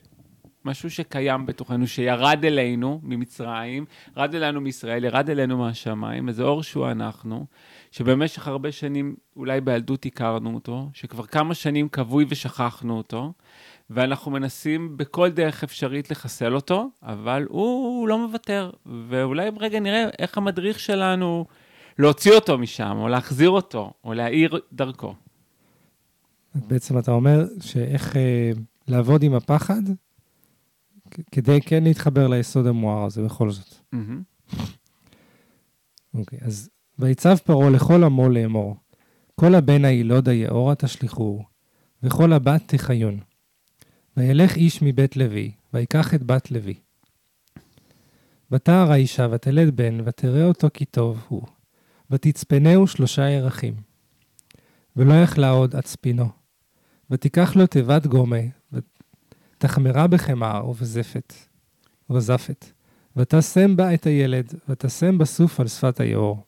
[0.65, 3.86] משהו שקיים בתוכנו, שירד אלינו ממצרים,
[4.17, 7.45] ירד אלינו מישראל, ירד אלינו מהשמיים, איזה אור שהוא אנחנו,
[7.91, 13.34] שבמשך הרבה שנים, אולי בילדות הכרנו אותו, שכבר כמה שנים כבוי ושכחנו אותו,
[13.89, 18.71] ואנחנו מנסים בכל דרך אפשרית לחסל אותו, אבל הוא, הוא לא מוותר.
[19.10, 21.45] ואולי רגע נראה איך המדריך שלנו
[21.99, 25.15] להוציא אותו משם, או להחזיר אותו, או להאיר דרכו.
[26.56, 28.52] בעצם אתה אומר שאיך אה,
[28.88, 29.82] לעבוד עם הפחד,
[31.32, 33.76] כדי כן להתחבר ליסוד המואר הזה בכל זאת.
[36.13, 38.76] אוקיי, אז ויצב פרעה לכל עמו לאמור,
[39.36, 41.43] כל הבן הילוד היאורה תשליכוהו,
[42.04, 43.19] וכל הבת תחיון.
[44.17, 46.73] וילך איש מבית לוי, ויקח את בת לוי.
[48.52, 51.43] ותער האישה, ותלד בן, ותראה אותו כי טוב הוא.
[52.12, 53.73] ותצפנהו שלושה ירחים.
[54.95, 56.30] ולא יכלה עוד עצפינו.
[57.10, 58.38] ותיקח לו תיבת גומה,
[59.63, 61.34] ותחמרה בחמר ובזפת,
[62.10, 62.65] ובזפת.
[63.15, 66.43] ותשם בה את הילד, ותשם בסוף על שפת היאור.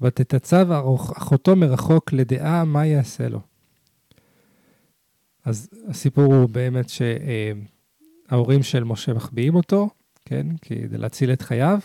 [0.00, 0.70] ותתצב
[1.16, 3.40] אחותו מרחוק לדעה מה יעשה לו.
[5.44, 6.86] אז הסיפור הוא באמת
[8.28, 9.88] שההורים של משה מחביאים אותו,
[10.24, 11.78] כן, כדי להציל את חייו,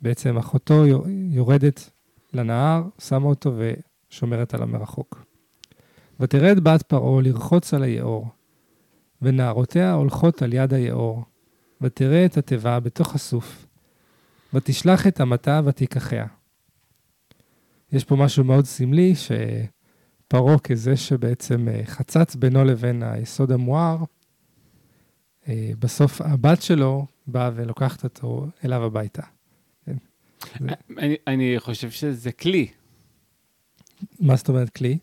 [0.00, 0.84] ובעצם אחותו
[1.30, 1.90] יורדת
[2.32, 3.54] לנהר, שמה אותו
[4.10, 5.26] ושומרת עליו מרחוק.
[6.20, 8.28] ותרד בת פרעה לרחוץ על היאור,
[9.22, 11.24] ונערותיה הולכות על יד היאור,
[11.80, 13.66] ותראה את התיבה בתוך הסוף,
[14.54, 16.26] ותשלח את המטה ותיקחיה.
[17.92, 23.96] יש פה משהו מאוד סמלי, שפרעה כזה שבעצם אה, חצץ בינו לבין היסוד המואר,
[25.48, 29.22] אה, בסוף הבת שלו באה ולוקחת אותו אליו הביתה.
[30.98, 32.68] אני, אני חושב שזה כלי,
[34.20, 34.98] מה זאת אומרת כלי?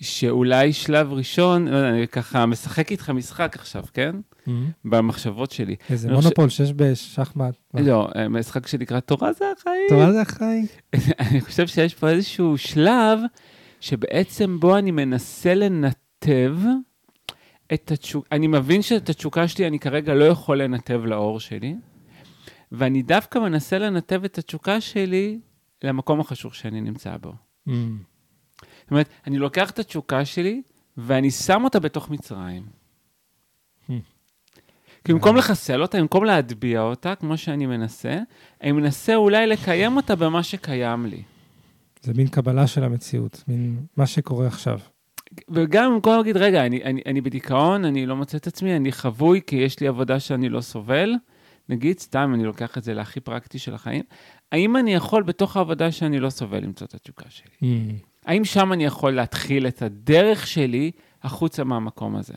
[0.00, 4.16] שאולי שלב ראשון, לא יודע, אני ככה משחק איתך משחק עכשיו, כן?
[4.84, 5.76] במחשבות שלי.
[5.90, 7.54] איזה אני חושב- מונופול שיש בשחמט.
[7.74, 9.86] לא, אה, משחק שנקרא תורה זה החיים.
[9.88, 10.66] תורה זה החיים.
[11.30, 13.18] אני חושב שיש פה איזשהו שלב
[13.80, 16.56] שבעצם בו אני מנסה לנתב
[17.74, 21.74] את התשוקה, אני מבין שאת התשוקה שלי אני כרגע לא יכול לנתב לאור שלי,
[22.72, 25.38] ואני דווקא מנסה לנתב את התשוקה שלי
[25.84, 27.32] למקום החשוך שאני נמצא בו.
[27.68, 27.72] Mm.
[28.86, 30.62] זאת אומרת, אני לוקח את התשוקה שלי
[30.96, 32.62] ואני שם אותה בתוך מצרים.
[33.88, 33.92] Hmm.
[35.04, 38.18] כי במקום לחסל אותה, במקום להטביע אותה, כמו שאני מנסה,
[38.62, 41.22] אני מנסה אולי לקיים אותה במה שקיים לי.
[42.02, 44.78] זה מין קבלה של המציאות, מין מה שקורה עכשיו.
[45.50, 49.40] וגם במקום להגיד, רגע, אני, אני, אני בדיכאון, אני לא מוצא את עצמי, אני חבוי
[49.46, 51.14] כי יש לי עבודה שאני לא סובל,
[51.68, 54.02] נגיד, סתם, אני לוקח את זה להכי פרקטי של החיים,
[54.52, 57.50] האם אני יכול בתוך העבודה שאני לא סובל למצוא את התשוקה שלי?
[57.62, 58.15] Mm.
[58.26, 60.90] האם שם אני יכול להתחיל את הדרך שלי
[61.22, 62.34] החוצה מהמקום הזה?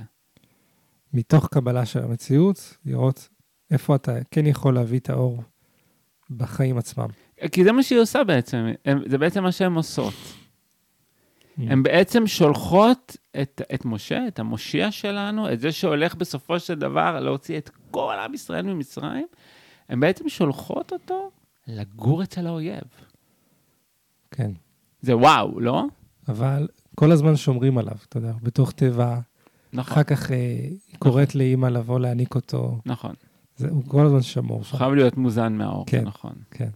[1.13, 3.29] מתוך קבלה של המציאות, לראות
[3.71, 5.43] איפה אתה כן יכול להביא את האור
[6.29, 7.07] בחיים עצמם.
[7.51, 10.13] כי זה מה שהיא עושה בעצם, הם, זה בעצם מה שהן עושות.
[11.57, 17.19] הן בעצם שולחות את, את משה, את המושיע שלנו, את זה שהולך בסופו של דבר
[17.19, 19.27] להוציא את כל עם ישראל ממצרים,
[19.89, 21.31] הן בעצם שולחות אותו
[21.67, 22.83] לגור אצל האויב.
[24.31, 24.51] כן.
[25.01, 25.85] זה וואו, לא?
[26.27, 29.19] אבל כל הזמן שומרים עליו, אתה יודע, בתוך תיבה.
[29.73, 32.79] נכון, אחר כך אה, היא קוראת לאימא לבוא להעניק אותו.
[32.85, 33.13] נכון.
[33.57, 34.77] זה, הוא כל הזמן שמור שם.
[34.77, 36.03] חייב להיות מוזן מהאור, כן.
[36.03, 36.33] נכון.
[36.51, 36.69] כן.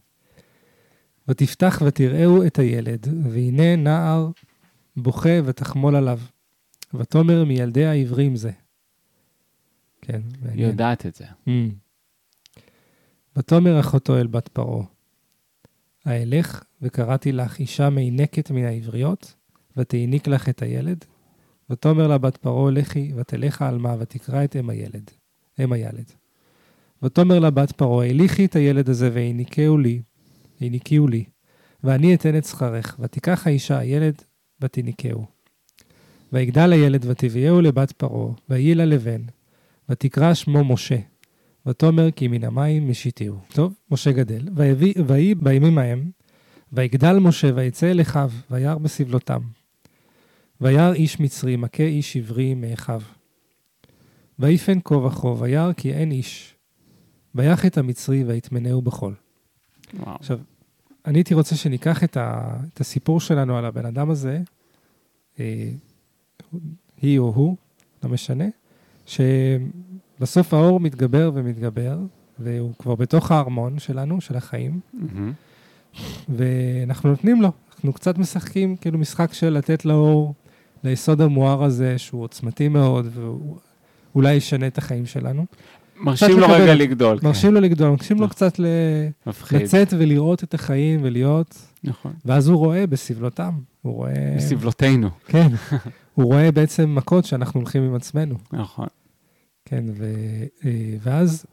[1.28, 4.30] ותפתח ותראהו את הילד, והנה נער
[4.96, 6.20] בוכה ותחמול עליו.
[6.94, 8.52] ותאמר מילדי העברים זה.
[10.02, 10.70] כן, היא מעניין.
[10.70, 11.26] יודעת את זה.
[11.26, 11.50] Mm.
[13.36, 14.86] ותאמר אחותו אל בת פרעה,
[16.06, 19.34] האלך וקראתי לך אישה מינקת מן העבריות,
[19.78, 21.06] ותעניק לך את הילד.
[21.70, 25.12] ותאמר לה בת פרעה לכי ותלכה על מה ותקרא את אם הילד,
[25.64, 26.12] אם הילד.
[27.04, 30.02] ותאמר לה בת פרעה הליכי את הילד הזה והעניקהו לי,
[30.62, 31.24] העניקיהו לי,
[31.84, 34.22] ואני אתן את שכרך, ותיקח האישה הילד
[34.62, 35.26] ותיניקהו.
[36.34, 39.22] ויגדל הילד ותביאהו לבת פרעה, ויהי לה לבן,
[39.90, 40.98] ותקרא שמו משה.
[41.66, 43.38] ותאמר כי מן המים משיתיהו.
[43.54, 44.50] טוב, משה גדל,
[45.08, 46.12] ויהי בימים ההם,
[46.74, 49.42] ויגדל משה ויצא אל אחיו, וירא בסבלותם.
[50.62, 53.02] וירא איש מצרי מכה איש עברי מאחיו.
[54.40, 56.56] ויפן כה וכה, וירא כי אין איש.
[57.36, 59.16] ויח את המצרי ויטמנהו בחול.
[59.94, 60.16] וואו.
[60.16, 60.40] עכשיו,
[61.06, 64.42] אני הייתי רוצה שניקח את, ה, את הסיפור שלנו על הבן אדם הזה,
[65.40, 65.70] אה,
[67.02, 67.58] היא או הוא,
[68.04, 68.46] לא משנה,
[70.24, 71.98] שבסוף האור מתגבר ומתגבר,
[72.40, 75.34] והוא כבר בתוך הארמון שלנו, של החיים, מהמם.
[76.30, 77.52] ואנחנו נותנים לו.
[77.74, 80.34] אנחנו קצת משחקים, כאילו משחק של לתת לאור,
[80.84, 83.08] ליסוד המואר הזה, שהוא עוצמתי מאוד,
[84.14, 85.46] ואולי ישנה את החיים שלנו.
[85.98, 86.48] מרשים לו.
[86.50, 87.20] רגע לגדול.
[87.20, 87.28] כן.
[87.28, 88.30] מרשים לו לגדול, מרשים לו.
[88.30, 88.66] קצת ל...
[89.28, 89.62] מפחיד.
[89.62, 92.14] לצאת ולראות את החיים ולהיות, נכון.
[92.26, 94.34] ואז הוא רואה בסבלותם, הוא רואה...
[94.38, 95.10] בסבלותינו.
[95.28, 95.48] כן,
[96.14, 98.88] הוא רואה בעצם מכות שאנחנו הולכים עם עצמנו, נכון.
[99.66, 100.06] כן, ו...
[100.66, 101.46] אה, ואז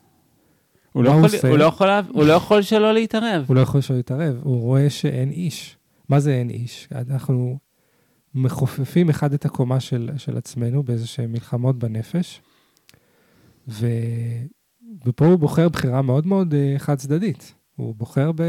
[0.93, 1.49] הוא לא יכול-?
[1.51, 3.45] הוא לא יכול הוא לא יכול שלא להתערב.
[3.49, 5.77] הוא לא יכול שלא להתערב, הוא רואה שאין איש.
[6.09, 6.89] מה זה אין איש?
[6.93, 7.59] אנחנו
[8.35, 12.43] מכופפים אחד את הקומה של, של עצמנו באיזה שהן מלחמות בנפש,
[13.69, 13.87] ו...
[15.07, 17.55] ופה הוא בוחר בחירה מאוד מאוד אה, חד צדדית.
[17.77, 18.43] הוא בוחר ב...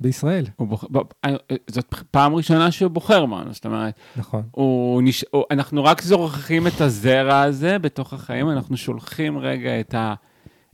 [0.00, 0.84] בישראל, בוח-
[1.24, 1.34] אה,
[1.70, 4.42] זאת פעם ראשונה שהוא בוחר בנו, זאת אומרת, נכון.
[4.50, 5.24] הוא נש...
[5.30, 5.44] הוא...
[5.50, 10.14] אנחנו רק זוכחים את הזרע הזה בתוך החיים, אנחנו שולחים רגע את, ה...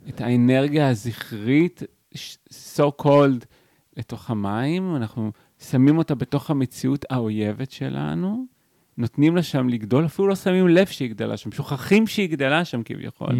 [0.08, 1.82] את האנרגיה הזכרית,
[2.76, 3.44] so called,
[3.96, 5.30] לתוך המים, אנחנו
[5.70, 8.44] שמים אותה בתוך המציאות האויבת שלנו,
[8.98, 12.82] נותנים לה שם לגדול, אפילו לא שמים לב שהיא גדלה שם, שוכחים שהיא גדלה שם
[12.82, 13.28] כביכול.
[13.28, 13.32] Mm,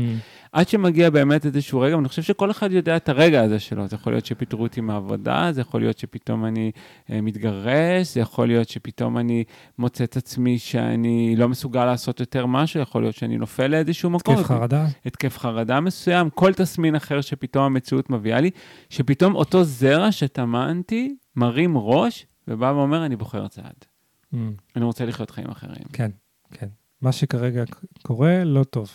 [0.52, 3.86] עד שמגיע באמת איזשהו רגע, ואני חושב שכל אחד יודע את הרגע הזה שלו.
[3.86, 6.70] זה יכול להיות שפיטרו אותי מהעבודה, זה יכול להיות שפתאום אני
[7.10, 9.44] אה, מתגרש, זה יכול להיות שפתאום אני
[9.78, 14.34] מוצא את עצמי שאני לא מסוגל לעשות יותר משהו, יכול להיות שאני נופל לאיזשהו מקום.
[14.34, 18.50] התקף חרדה, התקף חרדה מסוים, כל תסמין אחר שפתאום המציאות מביאה לי,
[18.90, 23.91] שפתאום אותו זרע שטמנתי מרים ראש ובא ואומר, אני בוחר צעד.
[24.32, 24.36] Mm,
[24.76, 25.84] אני רוצה לחיות חיים אחרים.
[25.92, 26.10] כן,
[26.52, 26.68] כן.
[27.02, 27.64] מה שכרגע
[28.02, 28.90] קורה, לא טוב.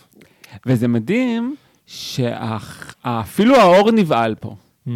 [0.66, 4.56] וזה מדהים שאפילו האור נבעל פה.
[4.88, 4.90] Mm,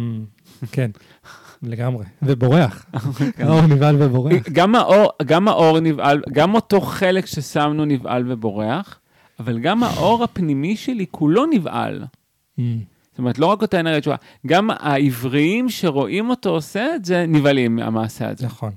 [0.72, 0.90] כן,
[1.62, 2.04] לגמרי.
[2.22, 2.86] ובורח.
[3.36, 3.46] כן.
[3.46, 4.48] האור נבהל ובורח.
[4.52, 8.98] גם האור, גם האור נבעל, גם אותו חלק ששמנו נבעל ובורח,
[9.40, 12.04] אבל גם האור הפנימי שלי כולו נבעל.
[12.58, 12.62] Mm,
[13.10, 17.76] זאת אומרת, לא רק אותה אנרגיה תשובה, גם העבריים שרואים אותו עושה את זה, נבעלים
[17.76, 18.46] מהמעשה הזה.
[18.46, 18.72] נכון,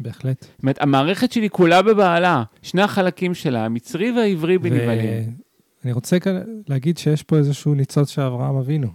[0.00, 0.42] בהחלט.
[0.42, 5.36] זאת אומרת, המערכת שלי כולה בבעלה, שני החלקים שלה, המצרי והעברי בנבעלים.
[5.84, 8.88] ואני רוצה כאן להגיד שיש פה איזשהו ניצוץ של אברהם אבינו.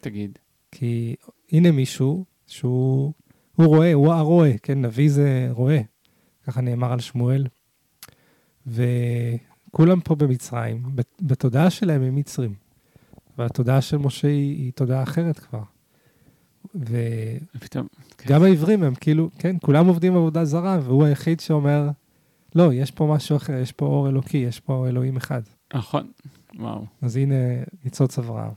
[0.00, 0.38] תגיד.
[0.72, 1.14] כי
[1.52, 3.12] הנה מישהו שהוא
[3.54, 5.80] הוא רואה, הוא הרואה, כן, נביא זה רואה.
[6.46, 7.46] ככה נאמר על שמואל.
[8.66, 12.54] וכולם פה במצרים, בת- בתודעה שלהם הם מצרים.
[13.38, 15.62] והתודעה של משה היא, היא תודעה אחרת כבר.
[16.74, 17.86] ופתאום,
[18.18, 18.34] כן.
[18.34, 21.88] העברים הם כאילו, כן, כולם עובדים עבודה זרה, והוא היחיד שאומר,
[22.54, 25.42] לא, יש פה משהו אחר, יש פה אור אלוקי, יש פה אלוהים אחד.
[25.74, 26.06] נכון,
[26.58, 26.84] וואו.
[27.02, 27.34] אז הנה
[27.84, 28.50] ניצוץ אברהם.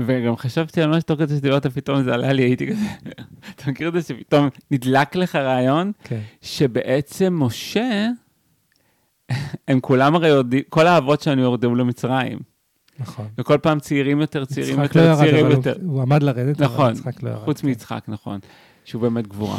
[0.00, 2.86] וגם חשבתי על מה שתוך כדי שדיברת, פתאום זה עלה לי, הייתי כזה,
[3.56, 8.08] אתה מכיר את זה שפתאום נדלק לך רעיון, כן, שבעצם משה,
[9.68, 12.38] הם כולם הרי יורדים, כל האבות שלנו יורדו למצרים,
[12.98, 13.28] נכון.
[13.38, 15.74] וכל פעם צעירים יותר, צעירים לא יותר, ירד, צעירים אבל יותר.
[15.82, 17.44] הוא, הוא עמד לרדת, אבל נכון, יצחק לא ירד.
[17.44, 17.66] חוץ כן.
[17.66, 18.40] מיצחק, נכון,
[18.84, 19.58] שהוא באמת גבורה.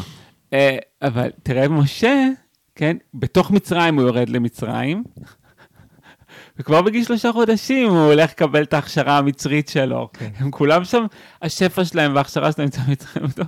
[0.53, 2.27] אה, אבל תראה, משה,
[2.75, 5.03] כן, בתוך מצרים הוא יורד למצרים,
[6.59, 10.09] וכבר בגיל שלושה חודשים הוא הולך לקבל את ההכשרה המצרית שלו.
[10.13, 10.29] כן.
[10.37, 11.05] הם כולם שם,
[11.41, 12.81] השפע שלהם וההכשרה שלהם נמצא
[13.21, 13.47] במצרים.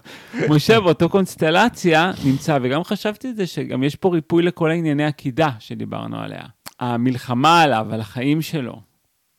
[0.56, 5.50] משה באותו קונסטלציה נמצא, וגם חשבתי את זה שגם יש פה ריפוי לכל הענייני עקידה
[5.60, 6.42] שדיברנו עליה.
[6.80, 8.82] המלחמה עליו, על החיים שלו.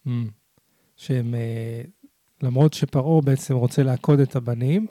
[0.06, 0.10] Mm.
[0.98, 1.82] שהם, אה,
[2.42, 4.86] למרות שפרעה בעצם רוצה לעקוד את הבנים,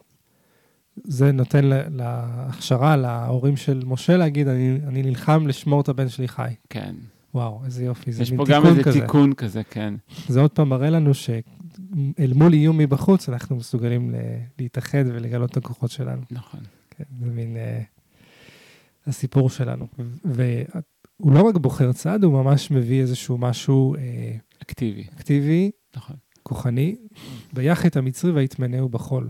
[1.04, 6.28] זה נותן לה- להכשרה להורים של משה להגיד, אני, אני נלחם לשמור את הבן שלי
[6.28, 6.54] חי.
[6.70, 6.96] כן.
[7.34, 9.02] וואו, איזה יופי, זה יש מין פה תיקון גם איזה כזה.
[9.02, 9.94] תיקון כזה, כן.
[10.28, 14.16] זה עוד פעם מראה לנו שאל מול איום מבחוץ, אנחנו מסוגלים
[14.60, 16.22] להתאחד ולגלות את הכוחות שלנו.
[16.32, 16.60] נכון.
[16.90, 17.82] כן, זה מין אה,
[19.08, 19.88] הסיפור שלנו.
[20.26, 24.02] והוא לא רק בוחר צד, הוא ממש מביא איזשהו משהו אה,
[24.62, 26.16] אקטיבי, אקטיבי, נכון.
[26.44, 26.96] כוחני,
[27.54, 29.30] ויח את המצרי ויטמנהו בחול.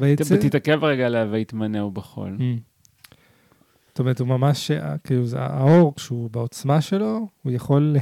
[0.00, 0.36] ויצא...
[0.36, 2.36] תתעכב רגע עליה ויתמנהו בחול.
[2.38, 2.70] Mm.
[3.88, 7.96] זאת אומרת, הוא ממש, אה, כאילו, זה האור, כשהוא בעוצמה שלו, הוא יכול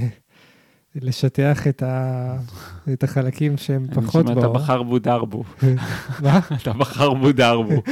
[0.95, 2.37] לשטח את, ה...
[2.93, 4.55] את החלקים שהם אני פחות שומע, אתה באור.
[4.55, 5.45] בחר בו דרבו.
[6.25, 6.41] מה?
[6.63, 7.83] אתה בחר בו דרבו.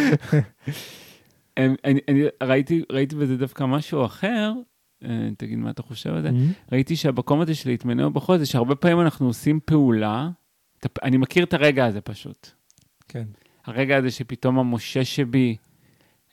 [1.57, 4.53] אני, אני, אני ראיתי, ראיתי בזה דווקא משהו אחר,
[5.37, 6.29] תגיד מה אתה חושב על זה.
[6.29, 6.73] Mm.
[6.73, 10.29] ראיתי שהמקום הזה של להתמנע בחול זה שהרבה פעמים אנחנו עושים פעולה,
[11.03, 12.51] אני מכיר את הרגע הזה פשוט.
[13.09, 13.25] כן.
[13.65, 15.57] הרגע הזה שפתאום המשה שבי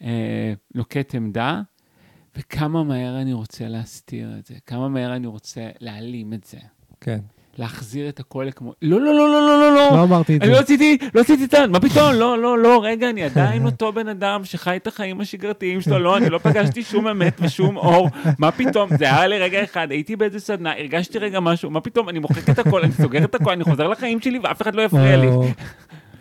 [0.01, 1.61] אה, נוקט עמדה,
[2.37, 6.59] וכמה מהר אני רוצה להסתיר את זה, כמה מהר אני רוצה להעלים את זה.
[7.01, 7.19] כן.
[7.57, 8.73] להחזיר את הכל כמו...
[8.81, 9.89] לא, לא, לא, לא, לא, לא, לא.
[9.91, 10.55] לא אמרתי את אני זה.
[10.55, 11.67] לא רציתי, לא רציתי את ה...
[11.67, 12.13] מה פתאום?
[12.13, 16.17] לא, לא, לא, רגע, אני עדיין אותו בן אדם שחי את החיים השגרתיים שלו, לא,
[16.17, 18.89] אני לא פגשתי שום אמת ושום אור, מה פתאום?
[18.97, 22.09] זה היה לרגע אחד, הייתי באיזה סדנה, הרגשתי רגע משהו, מה פתאום?
[22.09, 24.81] אני מוחק את הכל, אני סוגר את הכל, אני חוזר לחיים שלי ואף אחד לא
[24.81, 25.27] יפריע לי.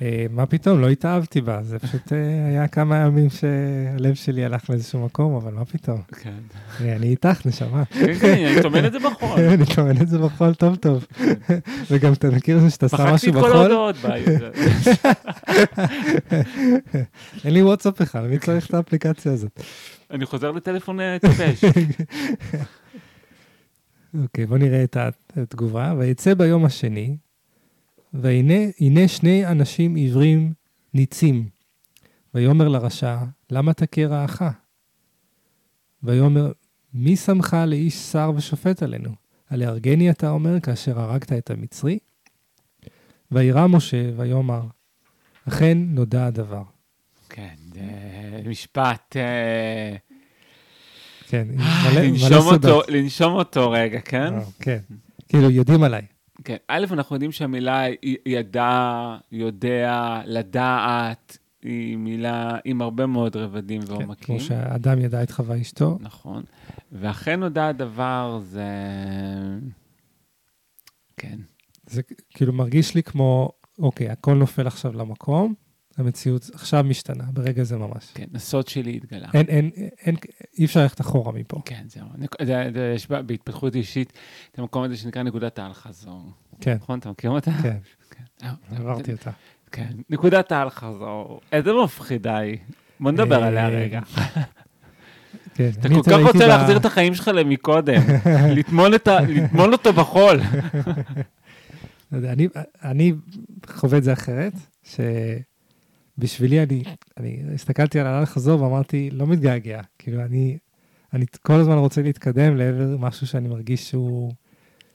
[0.03, 4.71] אה, מה פתאום, לא התאהבתי בה, זה פשוט אה, היה כמה ימים שהלב שלי הלך
[4.71, 6.03] לאיזשהו מקום, אבל מה פתאום.
[6.23, 6.31] כן,
[6.81, 7.85] אה, אני איתך, נשמה.
[7.85, 9.41] כן, כן, אני טומן את זה בחול.
[9.55, 11.07] אני טוען את זה בחול טוב טוב.
[11.91, 13.97] וגם אתה מכיר שאתה שם מחקתי משהו את כל בחול, ההודעות.
[13.97, 14.07] ב-
[17.45, 19.61] אין לי וואטסאפ בכלל, מי צריך את האפליקציה הזאת?
[20.11, 21.65] אני חוזר לטלפון אה, טיפש.
[24.23, 24.97] אוקיי, בוא נראה את
[25.37, 25.95] התגובה.
[25.99, 27.17] ויצא ביום השני,
[28.14, 30.53] והנה הנה שני אנשים עיוורים
[30.94, 31.48] ניצים.
[32.35, 33.18] ויאמר לרשע,
[33.51, 34.42] למה תכה רעך?
[36.03, 36.53] ויאמר,
[36.94, 39.11] מי שמך לאיש שר ושופט עלינו?
[39.51, 41.98] הלהרגני אתה אומר כאשר הרגת את המצרי?
[43.31, 44.62] וירא משה ויאמר,
[45.48, 46.62] אכן נודע הדבר.
[47.29, 49.16] כן, זה משפט...
[49.16, 49.96] אה,
[51.29, 52.88] כן, מלא, מלא סודות.
[52.88, 54.35] לנשום אותו רגע, כן?
[54.35, 54.79] אה, כן,
[55.29, 56.03] כאילו יודעים עליי.
[56.45, 56.57] כן.
[56.68, 57.85] א', אנחנו יודעים שהמילה
[58.27, 64.27] ידע, יודע, לדעת, היא מילה עם הרבה מאוד רבדים כן, ועומקים.
[64.27, 65.99] כמו שהאדם ידע את חווה אשתו.
[66.01, 66.42] נכון.
[66.92, 68.66] ואכן נודע הדבר, זה...
[71.16, 71.38] כן.
[71.87, 75.55] זה כאילו מרגיש לי כמו, אוקיי, הכל נופל עכשיו למקום,
[75.98, 78.11] המציאות עכשיו משתנה, ברגע זה ממש.
[78.14, 79.28] כן, הסוד שלי התגלה.
[79.35, 80.16] אין, אין, אין,
[80.59, 81.61] אי אפשר ללכת אחורה מפה.
[81.64, 82.05] כן, זהו.
[82.42, 84.12] זה- זה- יש בה- בהתפתחות אישית
[84.52, 86.31] את המקום הזה שנקרא נקודת האל-חזור.
[86.61, 86.98] כן, נכון?
[86.98, 87.50] אתה מכיר אותה?
[87.62, 87.76] כן,
[88.11, 88.48] כן.
[88.76, 89.31] עברתי אותה.
[89.72, 89.88] כן.
[90.11, 91.40] נקודת האל-חזור.
[91.52, 92.57] איזה מפחידה היא.
[93.00, 94.00] בוא נדבר אה, עליה רגע.
[95.55, 98.02] כן, אתה כל כך רוצה להחזיר את החיים שלך למקודם.
[98.57, 98.92] לטמון
[99.72, 100.40] אותו בחול.
[102.12, 102.48] לא אני,
[102.83, 103.12] אני
[103.66, 104.52] חווה את זה אחרת,
[106.16, 106.83] שבשבילי אני,
[107.16, 109.81] אני הסתכלתי על הלך חזור ואמרתי, לא מתגעגע.
[109.98, 110.59] כאילו, אני,
[111.12, 114.33] אני כל הזמן רוצה להתקדם לעבר משהו שאני מרגיש שהוא,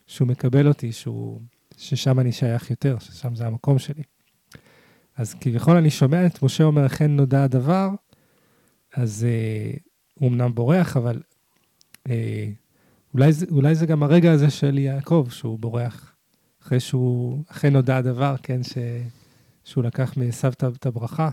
[0.08, 1.42] שהוא מקבל אותי, שהוא,
[1.78, 4.04] ששם אני שייך יותר, ששם זה המקום שלי.
[5.18, 7.90] אז כביכול אני שומע את משה אומר, אכן נודע הדבר,
[8.96, 9.78] אז אה,
[10.14, 11.22] הוא אמנם בורח, אבל
[12.10, 12.50] אה,
[13.14, 16.14] אולי, זה, אולי זה גם הרגע הזה של יעקב, שהוא בורח.
[16.64, 18.78] אחרי שהוא, אכן נודע הדבר, כן, ש,
[19.68, 21.30] שהוא לקח מעשיו את- הברכה.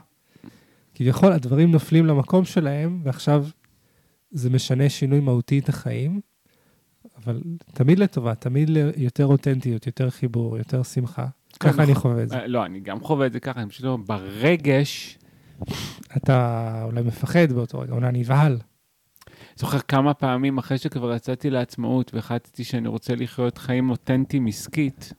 [0.95, 3.47] כביכול הדברים נופלים למקום שלהם, ועכשיו
[4.31, 6.21] זה משנה שינוי מהותי את החיים,
[7.17, 7.41] אבל
[7.75, 11.27] תמיד לטובה, תמיד ליותר אותנטיות, יותר חיבור, יותר שמחה.
[11.61, 12.37] ככה אני חווה את זה.
[12.37, 15.19] אה, לא, אני גם חווה את זה ככה, אני פשוט אומר, ברגש,
[16.17, 18.59] אתה אולי מפחד באותו רגע, אולי נבהל.
[19.57, 25.13] זוכר כמה פעמים אחרי שכבר יצאתי לעצמאות והחלטתי שאני רוצה לחיות חיים אותנטיים עסקית,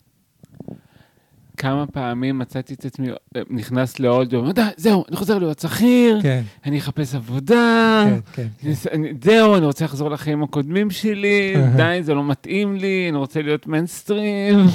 [1.57, 6.41] כמה פעמים מצאתי את עצמי אה, נכנס לעוד יום, זהו, אני חוזר להיות שכיר, כן,
[6.65, 8.47] אני אחפש עבודה, כן, כן.
[8.61, 8.67] כן.
[8.93, 13.17] אני- אני- זהו, אני רוצה לחזור לחיים הקודמים שלי, די, זה לא מתאים לי, אני
[13.17, 14.59] רוצה להיות מיינסטרים.
[14.59, 14.69] אני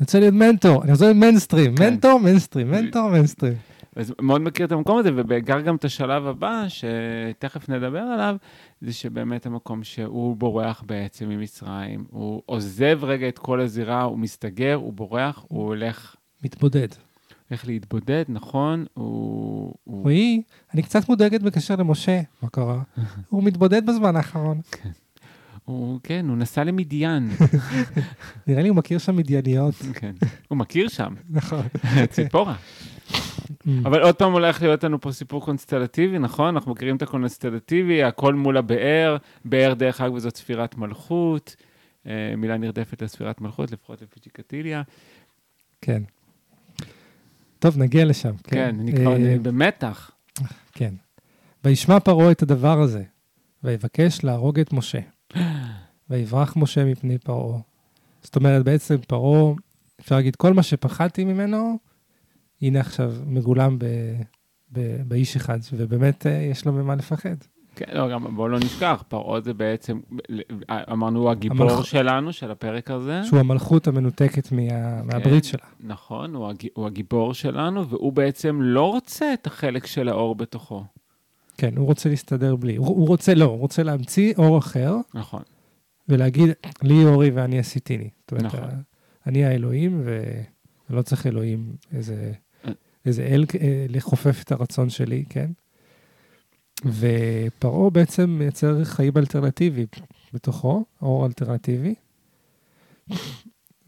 [0.00, 1.74] רוצה להיות מנטור, אני רוצה להיות מיינסטרים.
[1.80, 3.54] מנטור, מיינסטרים, מנטור, מיינסטרים.
[3.96, 8.36] אז מאוד מכיר את המקום הזה, ובעיקר גם את השלב הבא, שתכף נדבר עליו,
[8.80, 12.04] זה שבאמת המקום שהוא בורח בעצם ממצרים.
[12.10, 16.88] הוא עוזב רגע את כל הזירה, הוא מסתגר, הוא בורח, הוא הולך, מתבודד.
[17.48, 18.84] הולך להתבודד, נכון?
[18.94, 19.74] הוא...
[19.86, 20.42] רועי,
[20.74, 22.82] אני קצת מודאגת בקשר למשה, מה קרה?
[23.28, 24.60] הוא מתבודד בזמן האחרון.
[25.64, 27.30] הוא, כן, הוא נסע למדיין.
[28.46, 29.74] נראה לי הוא מכיר שם מדייניות.
[29.94, 30.14] כן.
[30.48, 31.62] הוא מכיר שם, נכון.
[32.10, 32.56] ציפורה.
[33.82, 36.46] אבל עוד פעם הולך להיות לנו פה סיפור קונסטלטיבי, נכון?
[36.46, 41.56] אנחנו מכירים את הקונסטלטיבי, הכל מול הבאר, באר דרך אגב זאת ספירת מלכות,
[42.06, 44.82] אה, מילה נרדפת לספירת מלכות, לפחות לפי צ'יקטיליה.
[45.80, 46.02] כן.
[47.58, 48.36] טוב, נגיע לשם.
[48.44, 50.10] כן, אני כבר אה, במתח.
[50.72, 50.94] כן.
[51.64, 53.02] וישמע פרעה את הדבר הזה,
[53.64, 55.00] ויבקש להרוג את משה.
[56.10, 57.58] ויברח משה מפני פרעה.
[58.22, 59.52] זאת אומרת, בעצם פרעה,
[60.00, 61.78] אפשר להגיד, כל מה שפחדתי ממנו,
[62.62, 63.84] הנה עכשיו מגולם ב,
[64.72, 67.34] ב, באיש אחד, ובאמת אה, יש לו ממה לפחד.
[67.74, 70.00] כן, לא, גם בואו לא נשכח, פרעה זה בעצם,
[70.92, 73.20] אמרנו, הוא הגיבור המלכ- שלנו, של הפרק הזה.
[73.24, 74.62] שהוא המלכות המנותקת מה,
[75.02, 75.60] מהברית שלה.
[75.80, 76.56] נכון, הוא, הג...
[76.74, 80.84] הוא הגיבור שלנו, והוא בעצם לא רוצה את החלק של האור בתוכו.
[81.58, 82.76] כן, הוא רוצה להסתדר בלי.
[82.76, 85.42] הוא, הוא רוצה, לא, הוא רוצה להמציא אור אחר, נכון.
[86.08, 86.48] ולהגיד,
[86.82, 88.08] לי אורי ואני עשיתיני.
[88.20, 88.60] זאת אומרת, נכון.
[88.60, 88.80] ה-
[89.26, 90.02] אני האלוהים,
[90.90, 92.32] ולא צריך אלוהים, איזה.
[93.06, 95.50] איזה אל אה, לכופף את הרצון שלי, כן?
[96.86, 99.86] ופרעה בעצם מייצר חיים אלטרנטיביים
[100.32, 101.94] בתוכו, אור אלטרנטיבי,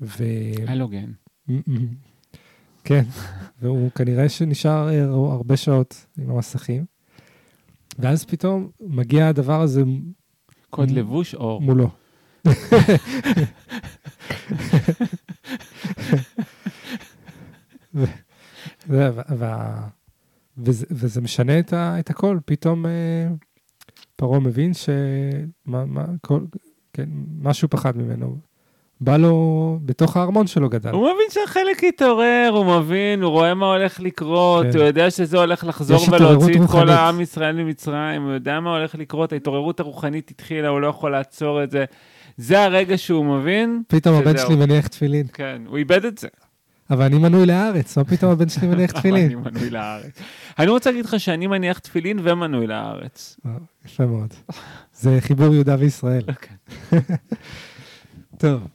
[0.00, 0.24] ו...
[0.66, 1.10] הלוגן.
[2.84, 3.02] כן,
[3.60, 6.84] והוא כנראה שנשאר אה, הרבה שעות עם המסכים,
[7.98, 9.82] ואז פתאום מגיע הדבר הזה
[10.70, 11.60] קוד מ- לבוש אור.
[11.62, 11.90] מולו.
[18.88, 22.90] וזה, וזה משנה את, ה, את הכל, פתאום אה,
[24.16, 24.72] פרעה מבין
[26.20, 26.40] כל,
[26.92, 27.08] כן,
[27.42, 28.36] משהו פחד ממנו.
[29.00, 30.90] בא לו, בתוך הארמון שלו גדל.
[30.90, 34.78] הוא מבין שהחלק התעורר, הוא מבין, הוא רואה מה הולך לקרות, כן.
[34.78, 36.88] הוא יודע שזה הולך לחזור ולהוציא את כל.
[36.88, 41.62] העם ישראל ממצרים, הוא יודע מה הולך לקרות, ההתעוררות הרוחנית התחילה, הוא לא יכול לעצור
[41.62, 41.84] את זה.
[42.36, 44.38] זה הרגע שהוא מבין, פתאום הבן.
[44.38, 46.28] שלי מניח תפילין, כן, הוא איבד את זה.
[46.92, 49.26] אבל אני מנוי לארץ, מה פתאום הבן שלי מניח תפילין?
[49.26, 50.18] אני מנוי לארץ.
[50.58, 53.36] אני רוצה להגיד לך שאני מניח תפילין ומנוי לארץ.
[53.46, 54.34] אה, יפה מאוד.
[54.94, 56.22] זה חיבור יהודה וישראל.
[56.28, 56.56] אוקיי.
[58.42, 58.66] טוב,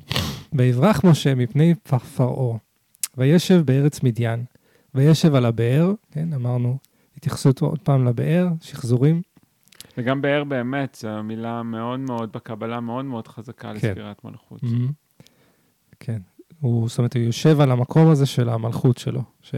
[0.53, 1.76] ויברח משה מפני
[2.15, 2.57] פרעה,
[3.18, 4.45] וישב בארץ מדיין,
[4.95, 6.78] וישב על הבאר, כן, אמרנו,
[7.18, 9.22] התייחסות עוד פעם לבאר, שחזורים,
[9.97, 13.76] וגם באר באמת, זו מילה מאוד מאוד בקבלה, מאוד מאוד חזקה כן.
[13.76, 14.61] לספירת מלכות.
[15.99, 16.22] כן,
[16.59, 19.55] הוא, זאת אומרת, הוא יושב על המקום הזה של המלכות שלו, ש...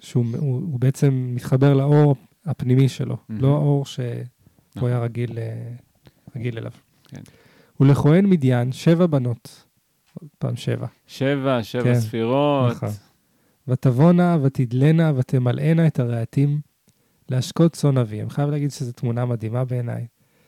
[0.00, 2.16] שהוא הוא, הוא בעצם מתחבר לאור
[2.46, 3.32] הפנימי שלו, Mhm.
[3.32, 4.04] לא האור שהוא
[4.76, 4.88] נכון.
[4.88, 5.72] היה רגיל, אה,
[6.36, 6.72] רגיל אליו.
[7.08, 7.20] כן.
[7.80, 9.64] ולכהן מדיין שבע בנות,
[10.20, 10.86] עוד פעם שבע.
[11.06, 12.72] שבע, שבע כן, ספירות.
[12.72, 12.88] נכון.
[13.68, 16.60] ותבואנה ותדלנה ותמלאנה את הרהטים
[17.28, 18.20] להשקות צאן אבי.
[18.22, 20.06] אני חייב להגיד שזו תמונה מדהימה בעיניי.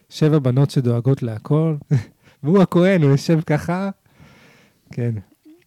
[0.09, 1.77] שבע בנות שדואגות להכל,
[2.43, 3.91] והוא הכהן, הוא יושב ככה,
[4.91, 5.15] כן,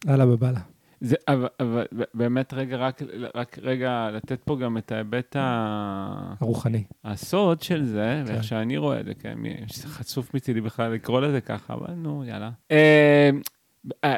[0.07, 0.59] אללה בבאללה.
[1.01, 3.01] זה, אבל, אבל באמת רגע, רק,
[3.36, 6.34] רק רגע לתת פה גם את ההיבט ה...
[6.39, 6.84] הרוחני.
[7.03, 8.34] הסוד של זה, כן.
[8.34, 9.38] ואיך שאני רואה את זה, כן,
[9.86, 12.49] חצוף מצידי בכלל לקרוא לזה ככה, אבל נו, יאללה.
[12.72, 13.30] אה,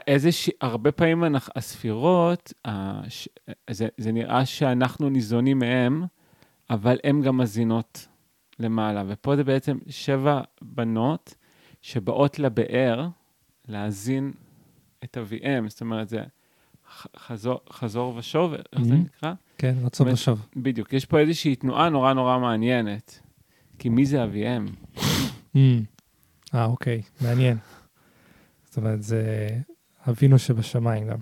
[0.07, 0.49] איזה ש...
[0.61, 3.29] הרבה פעמים אנחנו, הספירות, הש...
[3.69, 6.03] זה, זה נראה שאנחנו ניזונים מהם,
[6.69, 8.07] אבל הן גם מזינות
[8.59, 9.03] למעלה.
[9.07, 11.35] ופה זה בעצם שבע בנות
[11.81, 13.07] שבאות לבאר
[13.67, 14.31] להזין
[15.03, 15.69] את אביהם.
[15.69, 16.23] זאת אומרת, זה
[17.17, 18.95] חזור, חזור ושוב, איך זה Mhm.
[18.95, 19.33] נקרא?
[19.57, 20.07] כן, רצון.
[20.07, 20.47] ושוב.
[20.55, 23.19] בדיוק, יש פה איזושהי תנועה נורא נורא מעניינת.
[23.79, 24.25] כי מי זה?
[25.55, 25.57] Mm.
[26.55, 27.57] אה, אוקיי, מעניין.
[28.65, 29.49] זאת אומרת, זה
[30.09, 31.17] אבינו שבשמיים גם.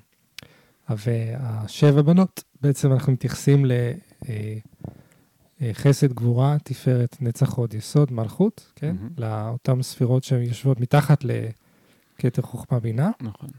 [0.89, 3.65] והשבע בנות, בעצם אנחנו מתייחסים
[5.61, 8.95] לחסד, גבורה, תפארת, נצח, הוד, יסוד, מלכות, כן?
[8.95, 9.09] מהמם.
[9.17, 11.23] לאותן ספירות שיושבות מתחת
[12.25, 13.49] לכתר חוכמה בינה, נכון.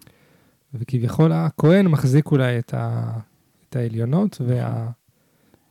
[0.75, 3.13] וכביכול הכהן מחזיק אולי את, ה...
[3.69, 4.41] את העליונות,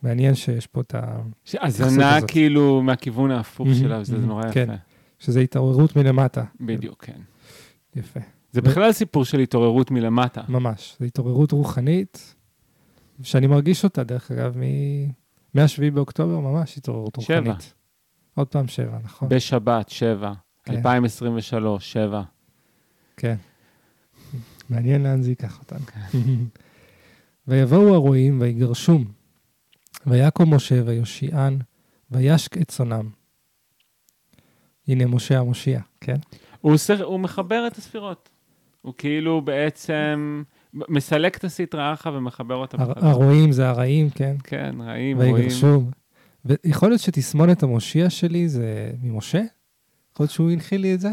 [0.02, 1.16] והמעניין שיש פה את ה...
[1.60, 2.30] הזנה הזאת.
[2.30, 4.52] כאילו מהכיוון ההפוך מהמם, שלה, וזה מהמם, נורא יפה.
[4.52, 4.74] כן.
[5.18, 6.44] שזה התעוררות מלמטה.
[6.60, 7.20] בדיוק, כן.
[7.96, 8.20] יפה.
[8.52, 10.42] זה בכלל סיפור של התעוררות מלמטה.
[10.48, 10.96] ממש.
[11.00, 12.34] זו התעוררות רוחנית,
[13.22, 15.06] שאני מרגיש אותה, דרך אגב, מ-
[15.54, 17.38] מ-7 באוקטובר, ממש התעוררות שבע.
[17.38, 17.74] רוחנית.
[18.34, 19.28] עוד פעם שבע, נכון?
[19.28, 20.32] בשבת, שבע.
[20.64, 20.72] כן.
[20.72, 22.22] 2023, שבע.
[23.16, 23.36] כן.
[24.70, 25.86] מעניין לאן זה ייקח אותנו.
[27.48, 29.04] ויבואו הרועים ויגרשום,
[30.06, 31.58] ויקום משה ויושיען,
[32.10, 33.10] וישק את צונם.
[34.88, 36.16] הנה משה המושיע, כן?
[36.60, 38.28] הוא, עושה, הוא מחבר את הספירות.
[38.82, 40.42] הוא כאילו בעצם
[40.74, 43.06] מסלק את הסטרא אחא ומחבר אותה הר-.
[43.06, 44.36] הרועים זה הרעים, כן?
[44.44, 45.34] כן, רעים, רואים.
[45.34, 45.90] ויגרשום.
[46.44, 49.42] ויכול להיות שתסמונת המושיע שלי זה ממשה?
[50.12, 51.10] יכול להיות שהוא הנחיל לי את זה?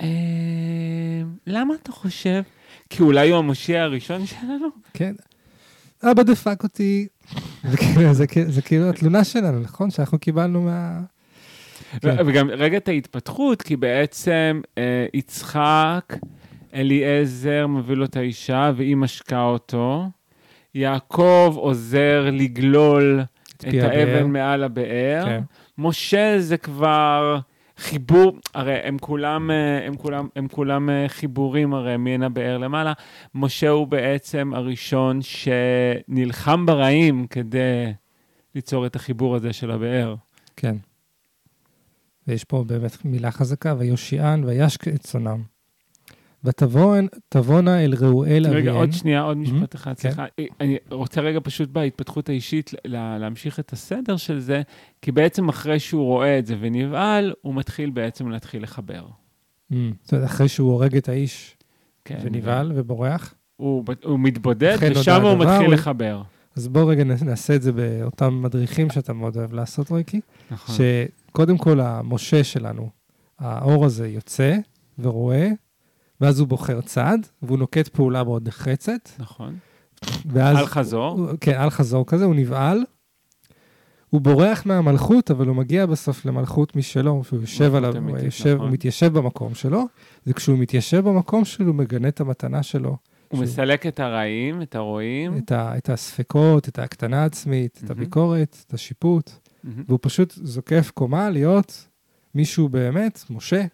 [0.00, 0.06] אה,
[1.46, 2.42] למה אתה חושב?
[2.90, 4.68] כי אולי הוא המושיע הראשון שלנו?
[4.94, 5.14] כן.
[6.02, 7.06] אבא דפק אותי.
[8.12, 9.90] זה כאילו- כאילו- התלונה שלנו, נכון?
[9.90, 11.00] שאנחנו קיבלנו מה...
[12.00, 12.16] כן.
[12.26, 16.16] וגם רגע את ההתפתחות, כי בעצם אה, יצחק,
[16.74, 20.06] אליעזר מביא לו את האישה והיא משקה אותו.
[20.74, 23.20] יעקב עוזר לגלול
[23.56, 23.64] את.
[23.64, 25.24] האבן מעל הבאר.
[25.24, 25.40] כן.
[25.78, 27.38] משה זה כבר
[27.78, 32.92] חיבור, הרי הם כולם, אה, הם כולם, הם כולם אה, חיבורים הרי מעין הבאר למעלה.
[33.34, 37.92] משה הוא בעצם הראשון שנלחם ברעים כדי
[38.54, 40.14] ליצור את החיבור הזה של הבאר.
[40.56, 40.76] כן.
[42.28, 45.57] ויש פה באמת מילה חזקה, ויושיען וישק את צונם.
[46.48, 48.56] ותבואנה אל ראואל אביהן.
[48.62, 50.00] רגע, עוד שנייה, עוד משפט אחד, כן.
[50.00, 50.24] סליחה.
[50.60, 54.62] אני רוצה רגע פשוט בהתפתחות האישית להמשיך את הסדר של זה,
[55.02, 59.06] כי בעצם אחרי שהוא רואה את זה ונבהל, הוא מתחיל בעצם להתחיל לחבר.
[59.72, 61.56] Mm, זאת אומרת, אחרי שהוא הורג את האיש
[62.04, 63.34] כן, ונבהל ובורח.
[63.56, 66.22] הוא, הוא מתבודד, נודע ושם הוא מתחיל הוא- לחבר.
[66.56, 70.20] אז בוא רגע נעשה את זה באותם מדריכים שאתה מאוד אוהב לעשות, רייקי.
[70.50, 70.74] נכון.
[71.30, 72.88] שקודם כל המשה שלנו,
[73.38, 74.56] האור הזה יוצא
[74.98, 75.50] ורואה,
[76.20, 79.54] ואז הוא בוחר צעד, והוא נוקט פעולה מאוד נחרצת, נכון.
[80.26, 80.56] ואז...
[80.58, 81.26] על חזור.
[81.40, 82.84] כן, על חזור כזה, הוא נבהל.
[84.10, 88.54] הוא בורח מהמלכות, אבל הוא מגיע בסוף למלכות משלו, והוא יושב עליו, הוא, אמיתית, יושב,
[88.54, 88.66] נכון.
[88.66, 89.84] הוא מתיישב במקום שלו,
[90.26, 92.88] וכשהוא מתיישב במקום שלו, הוא מגנה את המתנה שלו.
[92.88, 92.96] הוא
[93.30, 95.38] שהוא- מסלק את הרעים, את הרועים.
[95.38, 98.00] את, ה, את הספקות, את ההקטנה העצמית, את מהמם.
[98.00, 99.30] הביקורת, את השיפוט,
[99.64, 101.88] מהמם, והוא פשוט זוקף קומה להיות
[102.34, 103.64] מישהו באמת, משה,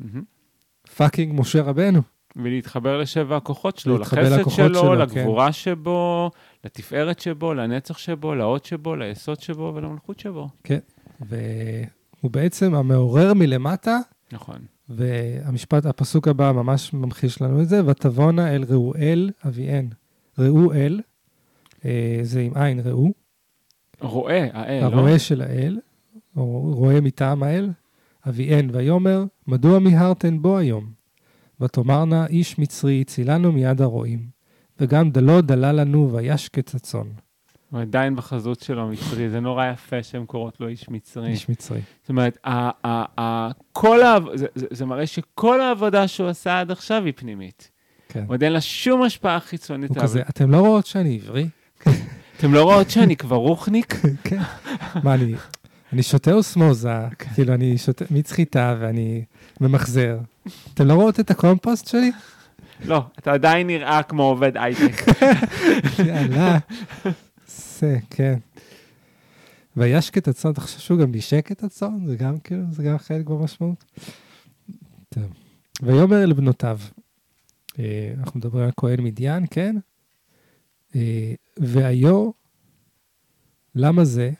[0.00, 0.22] מהמם.
[0.96, 2.02] פאקינג משה רבנו.
[2.36, 6.30] ולהתחבר לשבע הכוחות שלו, לחסד שלו, שלו, לגבורה שבו,
[6.64, 10.48] לתפארת שבו, לנצח שבו, לאות שבו, ליסוד שבו ולמלכות שבו.
[11.20, 13.98] והוא בעצם המעורר מלמטה,
[14.32, 14.58] נכון.
[14.88, 19.88] והמשפט, הפסוק הבא ממש ממחיש לנו את זה, ותבואנה אל ראואל אביהן.
[20.38, 21.00] ראואל,
[21.84, 23.12] אה, זה עם עין ראו,
[24.00, 24.86] רואה, האל, לא?
[24.86, 25.78] הרועה של האל,
[26.36, 27.70] או רועה מטעם האל,
[28.28, 30.86] אביהן, ויאמר, מדוע מיהרתן בו היום?
[31.60, 34.26] ותאמרנה, איש מצרי הצילנו מיד הרועים,
[34.80, 37.06] וגם דלו דלה לנו וישקט הצאן.
[37.70, 41.28] הוא עדיין בחזות שלו מצרי, זה נורא יפה שהן קוראות לו איש מצרי.
[41.30, 41.80] איש מצרי.
[42.00, 46.70] זאת אומרת, ה- ה- ה- כל העב- זה- זה- מראה שכל העבודה שהוא עשה עד
[46.70, 47.70] עכשיו היא פנימית.
[48.08, 48.24] כן.
[48.28, 49.90] עוד אין לה שום השפעה חיצונית.
[49.90, 50.02] הוא.
[50.02, 51.48] כזה, אתם לא רואות שאני עברי?
[52.38, 53.94] אתם לא רואות שאני כבר רוחניק?
[54.24, 54.38] כן.
[55.04, 55.34] מה, אני,
[55.92, 59.24] אני שותה אוסמוזה, כאילו, אני שותה מיץ חיטה ואני
[59.60, 60.18] ממחזר.
[60.74, 62.12] אתם לא רואות את הקומפוסט שלי?
[62.84, 65.04] לא, אתה עדיין נראה כמו עובד הייטק.
[66.06, 66.58] יאללה.
[67.46, 68.38] זה, כן.
[69.76, 72.06] וישק הצאן, אתה חושב שהוא גם נשק את הצאן?
[72.06, 73.84] זה גם כאילו, זה גם חלק במשמעות?
[75.08, 75.24] טוב.
[75.82, 76.78] ויאמר אל בנותיו,
[77.78, 79.76] אה, אנחנו מדברים על כהן מדיין, כן?
[80.96, 82.30] אה, והיו,
[83.74, 84.30] למה זה?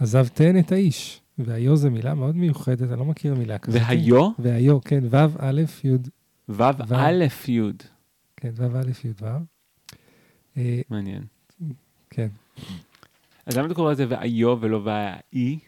[0.00, 1.20] עזבתן את האיש.
[1.38, 3.80] והיו זה מילה מאוד מיוחדת, אני לא מכיר מילה כזאת.
[3.86, 4.30] והיו?
[4.38, 5.90] והיו, כן, ו' א' י',
[6.48, 6.62] ו'
[6.94, 7.60] א' י'.
[8.36, 9.26] כן, ו' א' י' ו'.
[10.56, 11.22] אה, מעניין.
[12.10, 12.28] כן.
[13.46, 15.58] אז למה אתה קורא לזה והיו ולא והאי?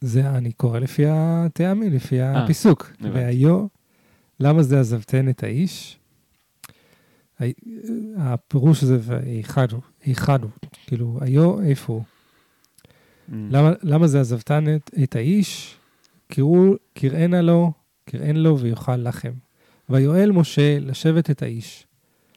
[0.00, 2.92] זה אני קורא לפי הטעמים, לפי אה, הפיסוק.
[3.12, 3.66] והיו,
[4.40, 5.98] למה זה עזבתן את האיש?
[7.38, 7.52] הי-
[8.16, 10.50] הפירוש זה והיכן הוא, היכן הוא,
[10.86, 12.02] כאילו, היו, איפה הוא?
[13.28, 13.32] Mm.
[13.50, 15.76] למה, למה זה עזבתן את, את האיש?
[16.28, 17.72] קראו, קראנה לו,
[18.10, 19.32] קראן לו ויאכל לחם.
[19.90, 21.86] ויואל משה לשבת את האיש.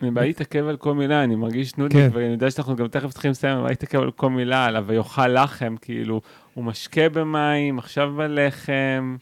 [0.02, 2.18] אני בא להתעכב על כל מילה, אני מרגיש נודניק, כן.
[2.18, 5.76] ואני יודע שאנחנו גם תכף צריכים לסיים, אבל להתעכב על כל מילה, עליו ויאכל לחם,
[5.82, 6.22] כאילו,
[6.54, 9.18] הוא משקה במים, עכשיו בלחם,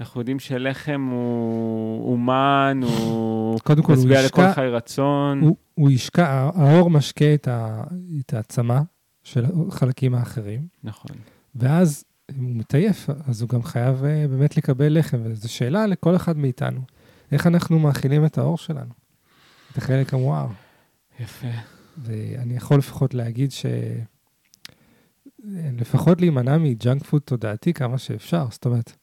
[0.00, 5.40] אנחנו יודעים שלחם הוא אומן, הוא קודם כל, הוא מצביע לכל ישקע, חי רצון.
[5.40, 7.84] הוא, הוא ישקע, האור משקה את, ה,
[8.20, 8.82] את העצמה
[9.24, 10.66] של החלקים האחרים.
[10.82, 11.16] נכון.
[11.54, 12.04] ואז
[12.38, 16.36] אם הוא מתעייף, אז הוא גם חייב uh, באמת לקבל לחם, וזו שאלה לכל אחד
[16.36, 16.80] מאיתנו.
[17.32, 18.92] איך אנחנו מאכילים את האור שלנו?
[19.72, 20.46] את החלק המואר.
[21.20, 21.46] יפה.
[21.98, 23.66] ואני יכול לפחות להגיד ש...
[25.78, 28.46] לפחות להימנע מג'אנק פוד תודעתי כמה שאפשר.
[28.50, 28.96] זאת אומרת,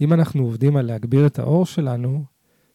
[0.00, 2.24] אם אנחנו עובדים על להגביר את האור שלנו,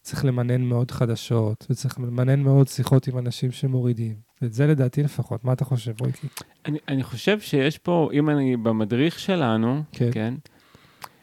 [0.02, 4.25] צריך למנן מאוד חדשות, וצריך למנן מאוד שיחות עם אנשים שמורידים.
[4.42, 5.44] ואת זה לדעתי לפחות.
[5.44, 6.26] מה אתה חושב, רויקי?
[6.66, 10.10] אני, אני חושב שיש פה, אם אני במדריך שלנו, כן.
[10.12, 10.34] כן,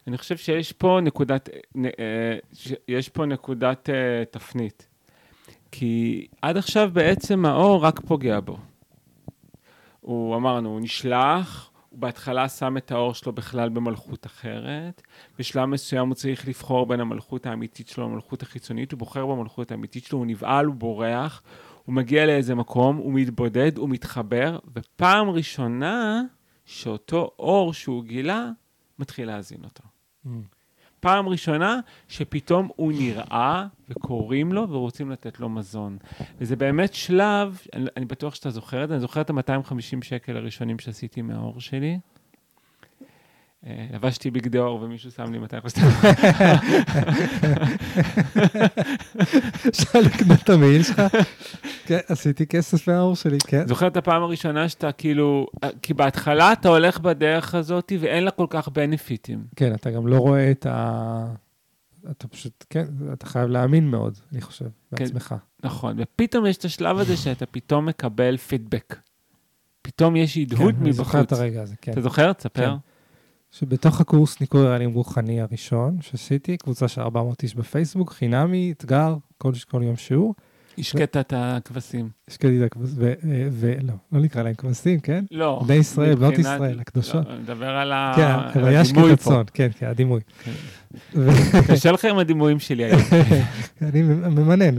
[0.07, 1.49] אני חושב שיש פה נקודת,
[1.99, 2.37] אה,
[2.87, 4.87] יש פה נקודת אה, תפנית.
[5.71, 8.57] כי עד עכשיו בעצם האור רק פוגע בו.
[10.01, 15.01] הוא, אמרנו, הוא נשלח, הוא בהתחלה שם את האור שלו בכלל במלכות אחרת,
[15.39, 20.05] בשלב מסוים הוא צריך לבחור בין המלכות האמיתית שלו למלכות החיצונית, הוא בוחר במלכות האמיתית
[20.05, 21.41] שלו, הוא נבהל, הוא בורח,
[21.85, 26.21] הוא מגיע לאיזה מקום, הוא מתבודד, הוא מתחבר, ופעם ראשונה
[26.65, 28.49] שאותו אור שהוא גילה,
[28.99, 29.83] מתחיל להזין אותו.
[30.99, 35.97] פעם ראשונה שפתאום הוא נראה וקוראים לו ורוצים לתת לו מזון.
[36.37, 40.37] וזה באמת שלב, אני, אני בטוח שאתה זוכר את זה, אני זוכר את ה-250 שקל
[40.37, 41.99] הראשונים שעשיתי מהאור שלי.
[43.67, 45.83] אה, לבשתי בגדי אור ומישהו שם לי 250
[49.69, 51.01] אפשר לקנות את המעיל שלך?
[51.85, 53.67] כן, עשיתי כסף מהאור שלי, כן.
[53.67, 58.31] זוכר את הפעם הראשונה שאתה כאילו, אה, כי בהתחלה אתה הולך בדרך הזאת ואין לה
[58.31, 59.43] כל כך בנפיטים.
[59.55, 61.25] כן, אתה גם לא רואה את ה...
[62.11, 64.69] אתה פשוט, כן, אתה חייב להאמין מאוד, אני חושב, כן.
[65.03, 65.35] בעצמך.
[65.63, 68.95] נכון, ופתאום יש את השלב הזה שאתה פתאום מקבל פידבק.
[69.81, 71.39] פתאום יש הדהוד כן, אני זוכר את מבחוץ.
[71.39, 71.91] הרגע הזה, כן.
[71.91, 72.33] אתה זוכר?
[72.33, 72.69] תספר.
[72.69, 72.92] כן.
[73.53, 79.51] שבתוך הקורס ניקוי רעלים רוחני הראשון שעשיתי, קבוצה של 400 איש בפייסבוק, חינמי, אתגר, כל,
[79.69, 80.35] כל יום שיעור.
[80.77, 82.09] השקעת את הכבשים.
[82.27, 82.97] השקעתי את הכבשים,
[83.51, 85.25] ולא, לא נקרא להם כבשים, כן?
[85.31, 85.63] לא.
[85.67, 87.27] בני ישראל, בנות ישראל, הקדושות.
[87.27, 89.41] לא, נדבר על כן, הדימוי פה.
[89.53, 90.21] כן, כן, הדימוי.
[90.43, 90.51] כן.
[91.15, 91.29] ו-
[91.67, 93.01] קשה לך עם הדימויים שלי היום.
[93.81, 94.75] אני ממנן.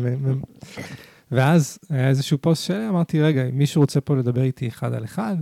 [1.30, 5.04] ואז היה איזשהו פוסט שלי, אמרתי, רגע, אם מישהו רוצה פה לדבר איתי אחד על
[5.04, 5.36] אחד,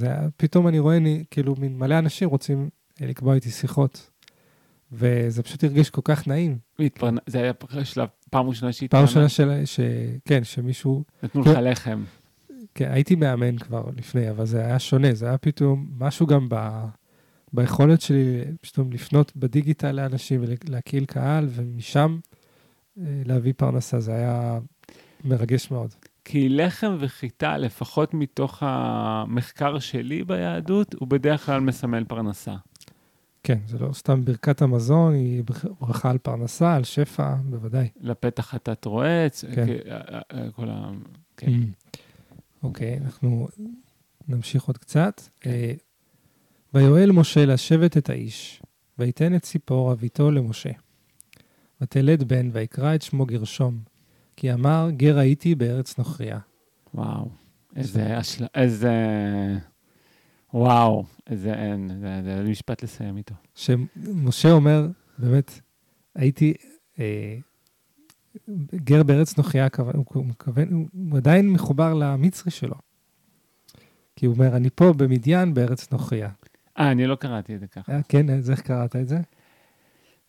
[0.00, 2.68] היה, פתאום אני רואה, אני, כאילו, מין מלא אנשים רוצים
[3.02, 4.10] אה, לקבוע איתי שיחות,
[4.92, 6.58] וזה פשוט הרגיש כל כך נעים.
[6.78, 7.52] והתפרנ- זה היה
[7.84, 9.16] שלב, פעם ראשונה פעם שהתפרנסת.
[9.16, 9.80] ראשונה של, ש...
[10.24, 12.04] כן, שמישהו, נתנו לך לחם.
[12.74, 16.84] כן, הייתי מאמן כבר לפני, אבל זה היה שונה, זה היה פתאום משהו גם ב...
[17.52, 22.18] ביכולת שלי פתאום לפנות בדיגיטל לאנשים ולהקהיל קהל, ומשם
[23.00, 24.58] אה, להביא פרנסה, זה היה
[25.24, 25.94] מרגש מאוד.
[26.30, 32.54] כי לחם וחיטה, לפחות מתוך המחקר שלי ביהדות, הוא בדרך כלל מסמל פרנסה.
[33.42, 35.42] כן, זה לא סתם ברכת המזון, היא
[35.80, 37.88] ברכה על פרנסה, על שפע, בוודאי.
[38.00, 39.66] לפתח חטאת רועץ, כן.
[39.66, 40.90] כי- אה, אה, כל ה...
[41.36, 41.52] כן.
[42.62, 43.48] אוקיי, אנחנו
[44.28, 45.20] נמשיך עוד קצת.
[45.46, 45.72] אה,
[46.74, 48.62] ויואל משה לשבת את האיש,
[48.98, 50.70] ויתן את ציפור אביתו למשה.
[51.80, 53.78] ותלד בן, ויקרא את שמו גרשום,
[54.40, 56.38] כי אמר, גר הייתי בארץ נוכריה.
[56.94, 57.28] וואו,
[57.76, 58.46] איזה אשל...
[58.54, 58.92] איזה...
[60.54, 63.34] וואו, איזה אין, זה, זה משפט לסיים איתו.
[63.54, 64.86] שמשה אומר,
[65.18, 65.60] באמת,
[66.14, 66.54] הייתי
[66.98, 67.36] אה,
[68.74, 72.74] גר בארץ נוכריה, הוא הוא מכוון, הוא- הוא עדיין מחובר למצרי שלו.
[74.16, 76.30] כי הוא אומר, אני פה במדיין בארץ נוכריה.
[76.78, 77.92] אה, אני לא קראתי את זה ככה.
[77.92, 79.20] אה, כן, אז איך קראת את זה?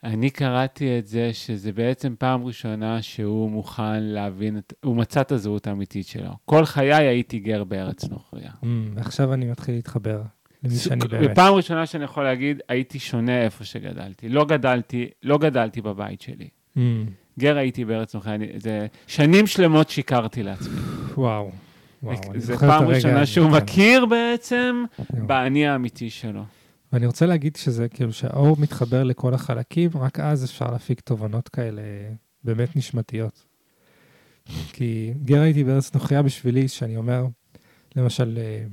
[0.03, 5.31] אני קראתי את זה שזה בעצם פעם ראשונה שהוא מוכן להבין, את, הוא מצא את
[5.31, 6.31] הזהות האמיתית שלו.
[6.45, 8.51] כל חיי הייתי גר בארץ נוכריה.
[8.63, 10.21] Mm, ועכשיו אני מתחיל להתחבר
[10.63, 11.29] למי שאני באמת.
[11.31, 14.29] ופעם ראשונה שאני יכול להגיד, הייתי שונה איפה שגדלתי.
[14.29, 16.47] לא גדלתי, לא גדלתי בבית שלי.
[16.77, 16.79] Mm,
[17.39, 18.37] גר הייתי בארץ נוכריה.
[18.55, 20.79] זה שנים שלמות שיקרתי לעצמי.
[21.15, 21.51] וואו.
[22.03, 23.55] וואו, זה פעם ראשונה שהוא כן.
[23.55, 24.83] מכיר בעצם.
[25.13, 26.43] באני האמיתי שלו.
[26.93, 31.81] ואני רוצה להגיד שזה כאילו שהאור מתחבר לכל החלקים, רק אז אפשר להפיק תובנות כאלה
[32.43, 33.45] באמת נשמתיות.
[34.73, 37.25] כי גר הייתי בארץ נוכריה בשבילי, שאני אומר,
[37.95, 38.65] למשל, אה,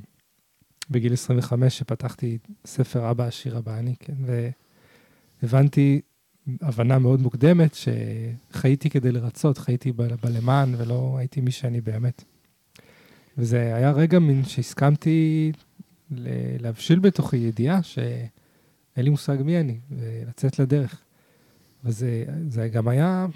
[0.91, 4.15] בגיל 25, שפתחתי ספר אבא עשיר אבא אני, כן,
[5.43, 6.01] והבנתי
[6.61, 12.25] הבנה מאוד מוקדמת שחייתי כדי לרצות, חייתי ב- בלמען ולא הייתי מי שאני באמת.
[13.39, 15.53] וזה היה רגע מין שהסכמתי
[16.61, 18.29] להבשיל בתוכי ידיעה שאין
[18.97, 21.03] לי מושג מי אני, ולצאת לדרך.
[21.85, 23.27] וזה זה גם היה,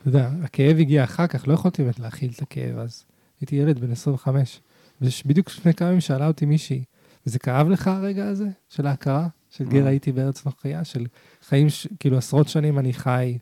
[0.00, 3.04] אתה יודע, הכאב הגיע אחר כך, לא יכולתי באמת להכיל את הכאב, אז
[3.40, 4.60] הייתי ילד בן 25.
[5.02, 6.84] ובדיוק לפני כמה ימים שאלה אותי מישהי,
[7.26, 9.28] וזה כאב לך הרגע הזה של ההכרה?
[9.50, 9.88] של גר מה?
[9.88, 10.84] הייתי בארץ נוכריה?
[10.84, 11.06] של
[11.42, 11.86] חיים, ש...
[12.00, 13.38] כאילו עשרות שנים אני חי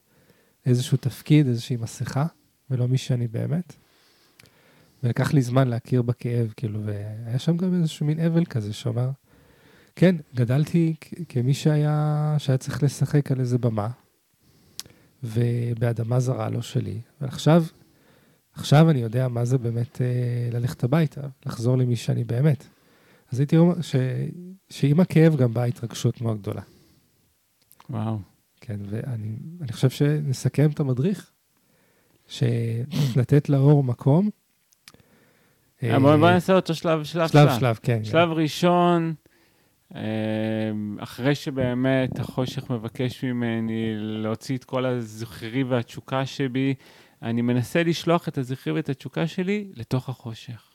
[0.66, 2.26] איזשהו תפקיד, איזושהי מסכה,
[2.70, 3.74] ולא מי שאני באמת?
[5.02, 9.10] ולקח לי זמן להכיר בכאב, כאילו, והיה שם גם איזשהו מין אבל כזה שאומר,
[9.96, 10.94] כן, גדלתי
[11.28, 13.88] כמי שהיה, שהיה צריך לשחק על איזה במה,
[15.22, 17.64] ובאדמה זרה לא שלי, ועכשיו,
[18.52, 22.66] עכשיו אני יודע מה זה באמת אה, ללכת הביתה, לחזור למי שאני באמת.
[23.32, 23.96] אז הייתי אומר ש,
[24.70, 26.62] שעם הכאב גם באה התרגשות מאוד גדולה.
[27.90, 28.18] וואו.
[28.60, 31.30] כן, ואני אני חושב שנסכם את המדריך,
[32.28, 34.30] שלתת לאור מקום.
[35.82, 38.04] אה, בוא נעשה אותו שלב, שלב, שלב, שלב, כן.
[38.04, 39.14] שלב ראשון,
[39.94, 40.00] אה,
[40.98, 46.74] אחרי שבאמת החושך מבקש ממני להוציא את כל הזכרי והתשוקה שבי,
[47.22, 50.69] אני מנסה לשלוח את הזכרי ואת התשוקה שלי לתוך החושך.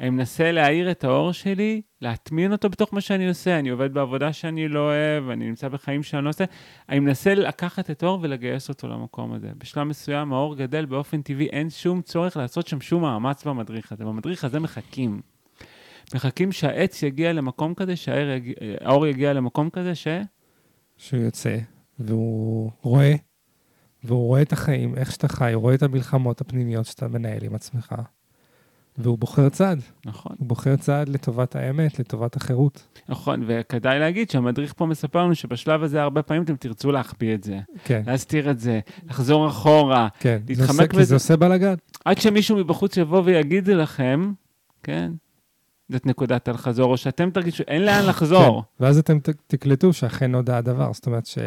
[0.00, 3.58] אני מנסה להאיר את האור שלי, להטמין אותו בתוך מה שאני עושה.
[3.58, 6.44] אני עובד בעבודה שאני לא אוהב, אני נמצא בחיים שאני לא עושה.
[6.88, 9.50] אני מנסה לקחת את האור ולגייס אותו למקום הזה.
[9.58, 14.04] בשלב מסוים האור גדל באופן טבעי, אין שום צורך לעשות שם שום מאמץ במדריך הזה.
[14.04, 15.20] במדריך הזה מחכים.
[16.14, 20.08] מחכים שהעץ יגיע למקום כזה, שהאור יגיע למקום כזה, ש...
[20.96, 21.56] שהוא יוצא,
[21.98, 23.14] והוא רואה,
[24.04, 27.54] והוא רואה את החיים, איך שאתה חי, הוא רואה את המלחמות הפנימיות שאתה מנהל עם
[27.54, 27.94] עצמך,
[28.98, 29.80] והוא בוחר צעד.
[30.06, 30.36] נכון.
[30.38, 32.86] הוא בוחר צעד לטובת האמת, לטובת החירות.
[33.08, 37.44] נכון, וכדאי להגיד שהמדריך פה מספר לנו שבשלב הזה הרבה פעמים אתם תרצו להחביא את
[37.44, 38.80] זה, כן, להסתיר את זה,
[39.10, 40.38] לחזור אחורה, כן.
[40.48, 41.04] להתחמק עושה- כי בזה.
[41.04, 41.74] זה עושה בלאגן.
[42.04, 44.32] עד שמישהו מבחוץ יבוא ויגיד לכם,
[44.82, 45.12] כן,
[45.88, 48.62] זאת נקודת אל-חזור, או שאתם תרגישו, אין לאן לחזור.
[48.78, 48.84] כן.
[48.84, 51.38] ואז אתם תקלטו שאכן נודע הדבר, זאת אומרת ש...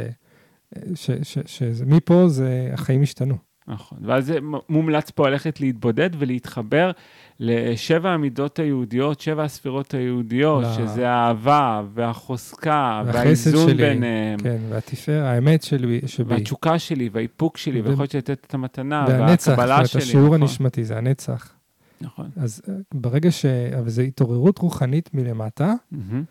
[0.95, 3.48] ש- ש- שמפה זה, החיים השתנו.
[3.69, 3.97] נכון.
[4.01, 4.33] ואז
[4.69, 6.91] מומלץ פה ללכת להתבודד ולהתחבר
[7.39, 14.39] לשבע המידות היהודיות, שבע הספירות היהודיות, ל- שזה האהבה והחוזקה והאיזון שלי, ביניהם.
[14.39, 16.33] כן, והתפאר, האמת שלי, שבי.
[16.33, 20.01] והתשוקה שלי והאיפוק שלי, ו- ויכולת לתת את המתנה, והנצח, והקבלה שלי.
[20.01, 21.53] השיעור נכון, הנשמתי זה הנצח.
[22.01, 22.29] נכון.
[22.37, 23.45] אז אה, ברגע ש...
[23.79, 26.23] אבל זו התעוררות רוחנית מלמטה, מהמם,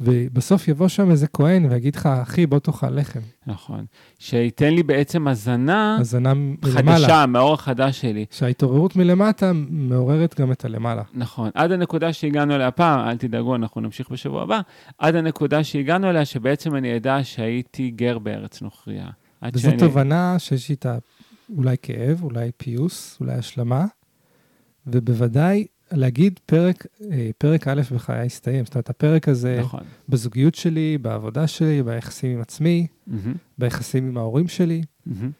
[0.00, 3.20] ובסוף יבוא שם איזה כהן ויגיד לך, אחי, בוא תאכל לחם.
[3.46, 3.84] נכון.
[4.18, 7.06] שייתן לי בעצם הזנה הזנה מלמעלה.
[7.06, 8.26] חדשה, מהאור החדש שלי.
[8.30, 11.02] שההתעוררות מלמטה מעוררת גם את הלמעלה.
[11.14, 11.50] נכון.
[11.54, 14.60] עד הנקודה שהגענו אליה פעם, אל תדאגו, אנחנו נמשיך בשבוע הבא,
[14.98, 19.06] עד הנקודה שהגענו אליה, שבעצם אני אדע שהייתי גר בארץ נוכריה.
[19.54, 20.98] וזו תובנה שיש איתה
[21.56, 23.86] אולי כאב, אולי פיוס, אולי השלמה,
[24.86, 28.64] ובוודאי להגיד פרק, אה, פרק א' בחיי הסתיים.
[28.64, 29.80] זאת אומרת, הפרק הזה נכון.
[30.08, 34.82] בזוגיות שלי, בעבודה שלי, ביחסים עם עצמי, מהמם, ביחסים עם ההורים שלי.
[35.06, 35.30] מהמם.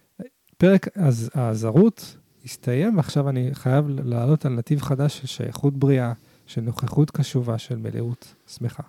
[0.56, 6.12] פרק הז- הזרות הסתיים, ועכשיו אני חייב לעלות על נתיב חדש של שייכות בריאה,
[6.46, 8.82] של נוכחות קשובה, של מלאות שמחה.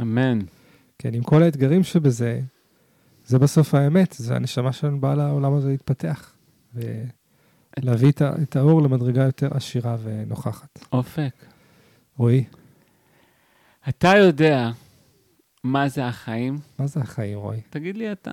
[0.00, 0.38] אמן.
[0.98, 2.40] כן, עם כל האתגרים שבזה,
[3.26, 6.32] זה בסוף האמת, זה הנשמה שלנו באה לעולם הזה להתפתח.
[6.74, 7.04] ולהביא
[7.78, 10.78] ה- את האור למדרגה יותר עשירה ונוכחת.
[10.92, 11.44] אופק,
[12.16, 12.44] רועי,
[13.88, 14.70] אתה יודע
[15.64, 16.58] מה זה החיים?
[16.78, 17.60] מה זה החיים, רועי?
[17.70, 18.32] תגיד לי אתה.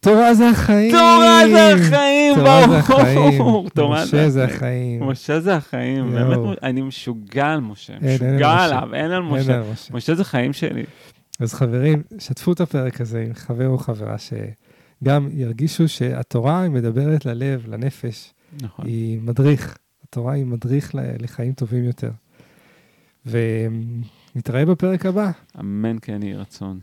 [0.00, 0.90] תורה זה החיים!
[0.92, 3.38] תורה זה החיים, תורה זה החיים!
[3.42, 3.68] ברור.
[3.94, 5.02] משה זה החיים!
[5.02, 6.10] משה זה החיים.
[6.12, 8.50] באמת, אני משוגע על משה, משוגע.
[8.50, 9.62] עליו, אין על משה.
[9.92, 10.14] משה.
[10.14, 10.84] זה חיים שלי.
[11.40, 14.18] אז חברים, שתפו את הפרק הזה עם חבר או חברה
[15.00, 18.86] שגם ירגישו שהתורה היא מדברת ללב, לנפש, נכון.
[18.86, 19.76] היא מדריך.
[20.04, 22.10] התורה היא מדריך לחיים טובים יותר.
[23.26, 25.30] ונתראה בפרק הבא.
[25.60, 26.80] אמן כן יהי רצון.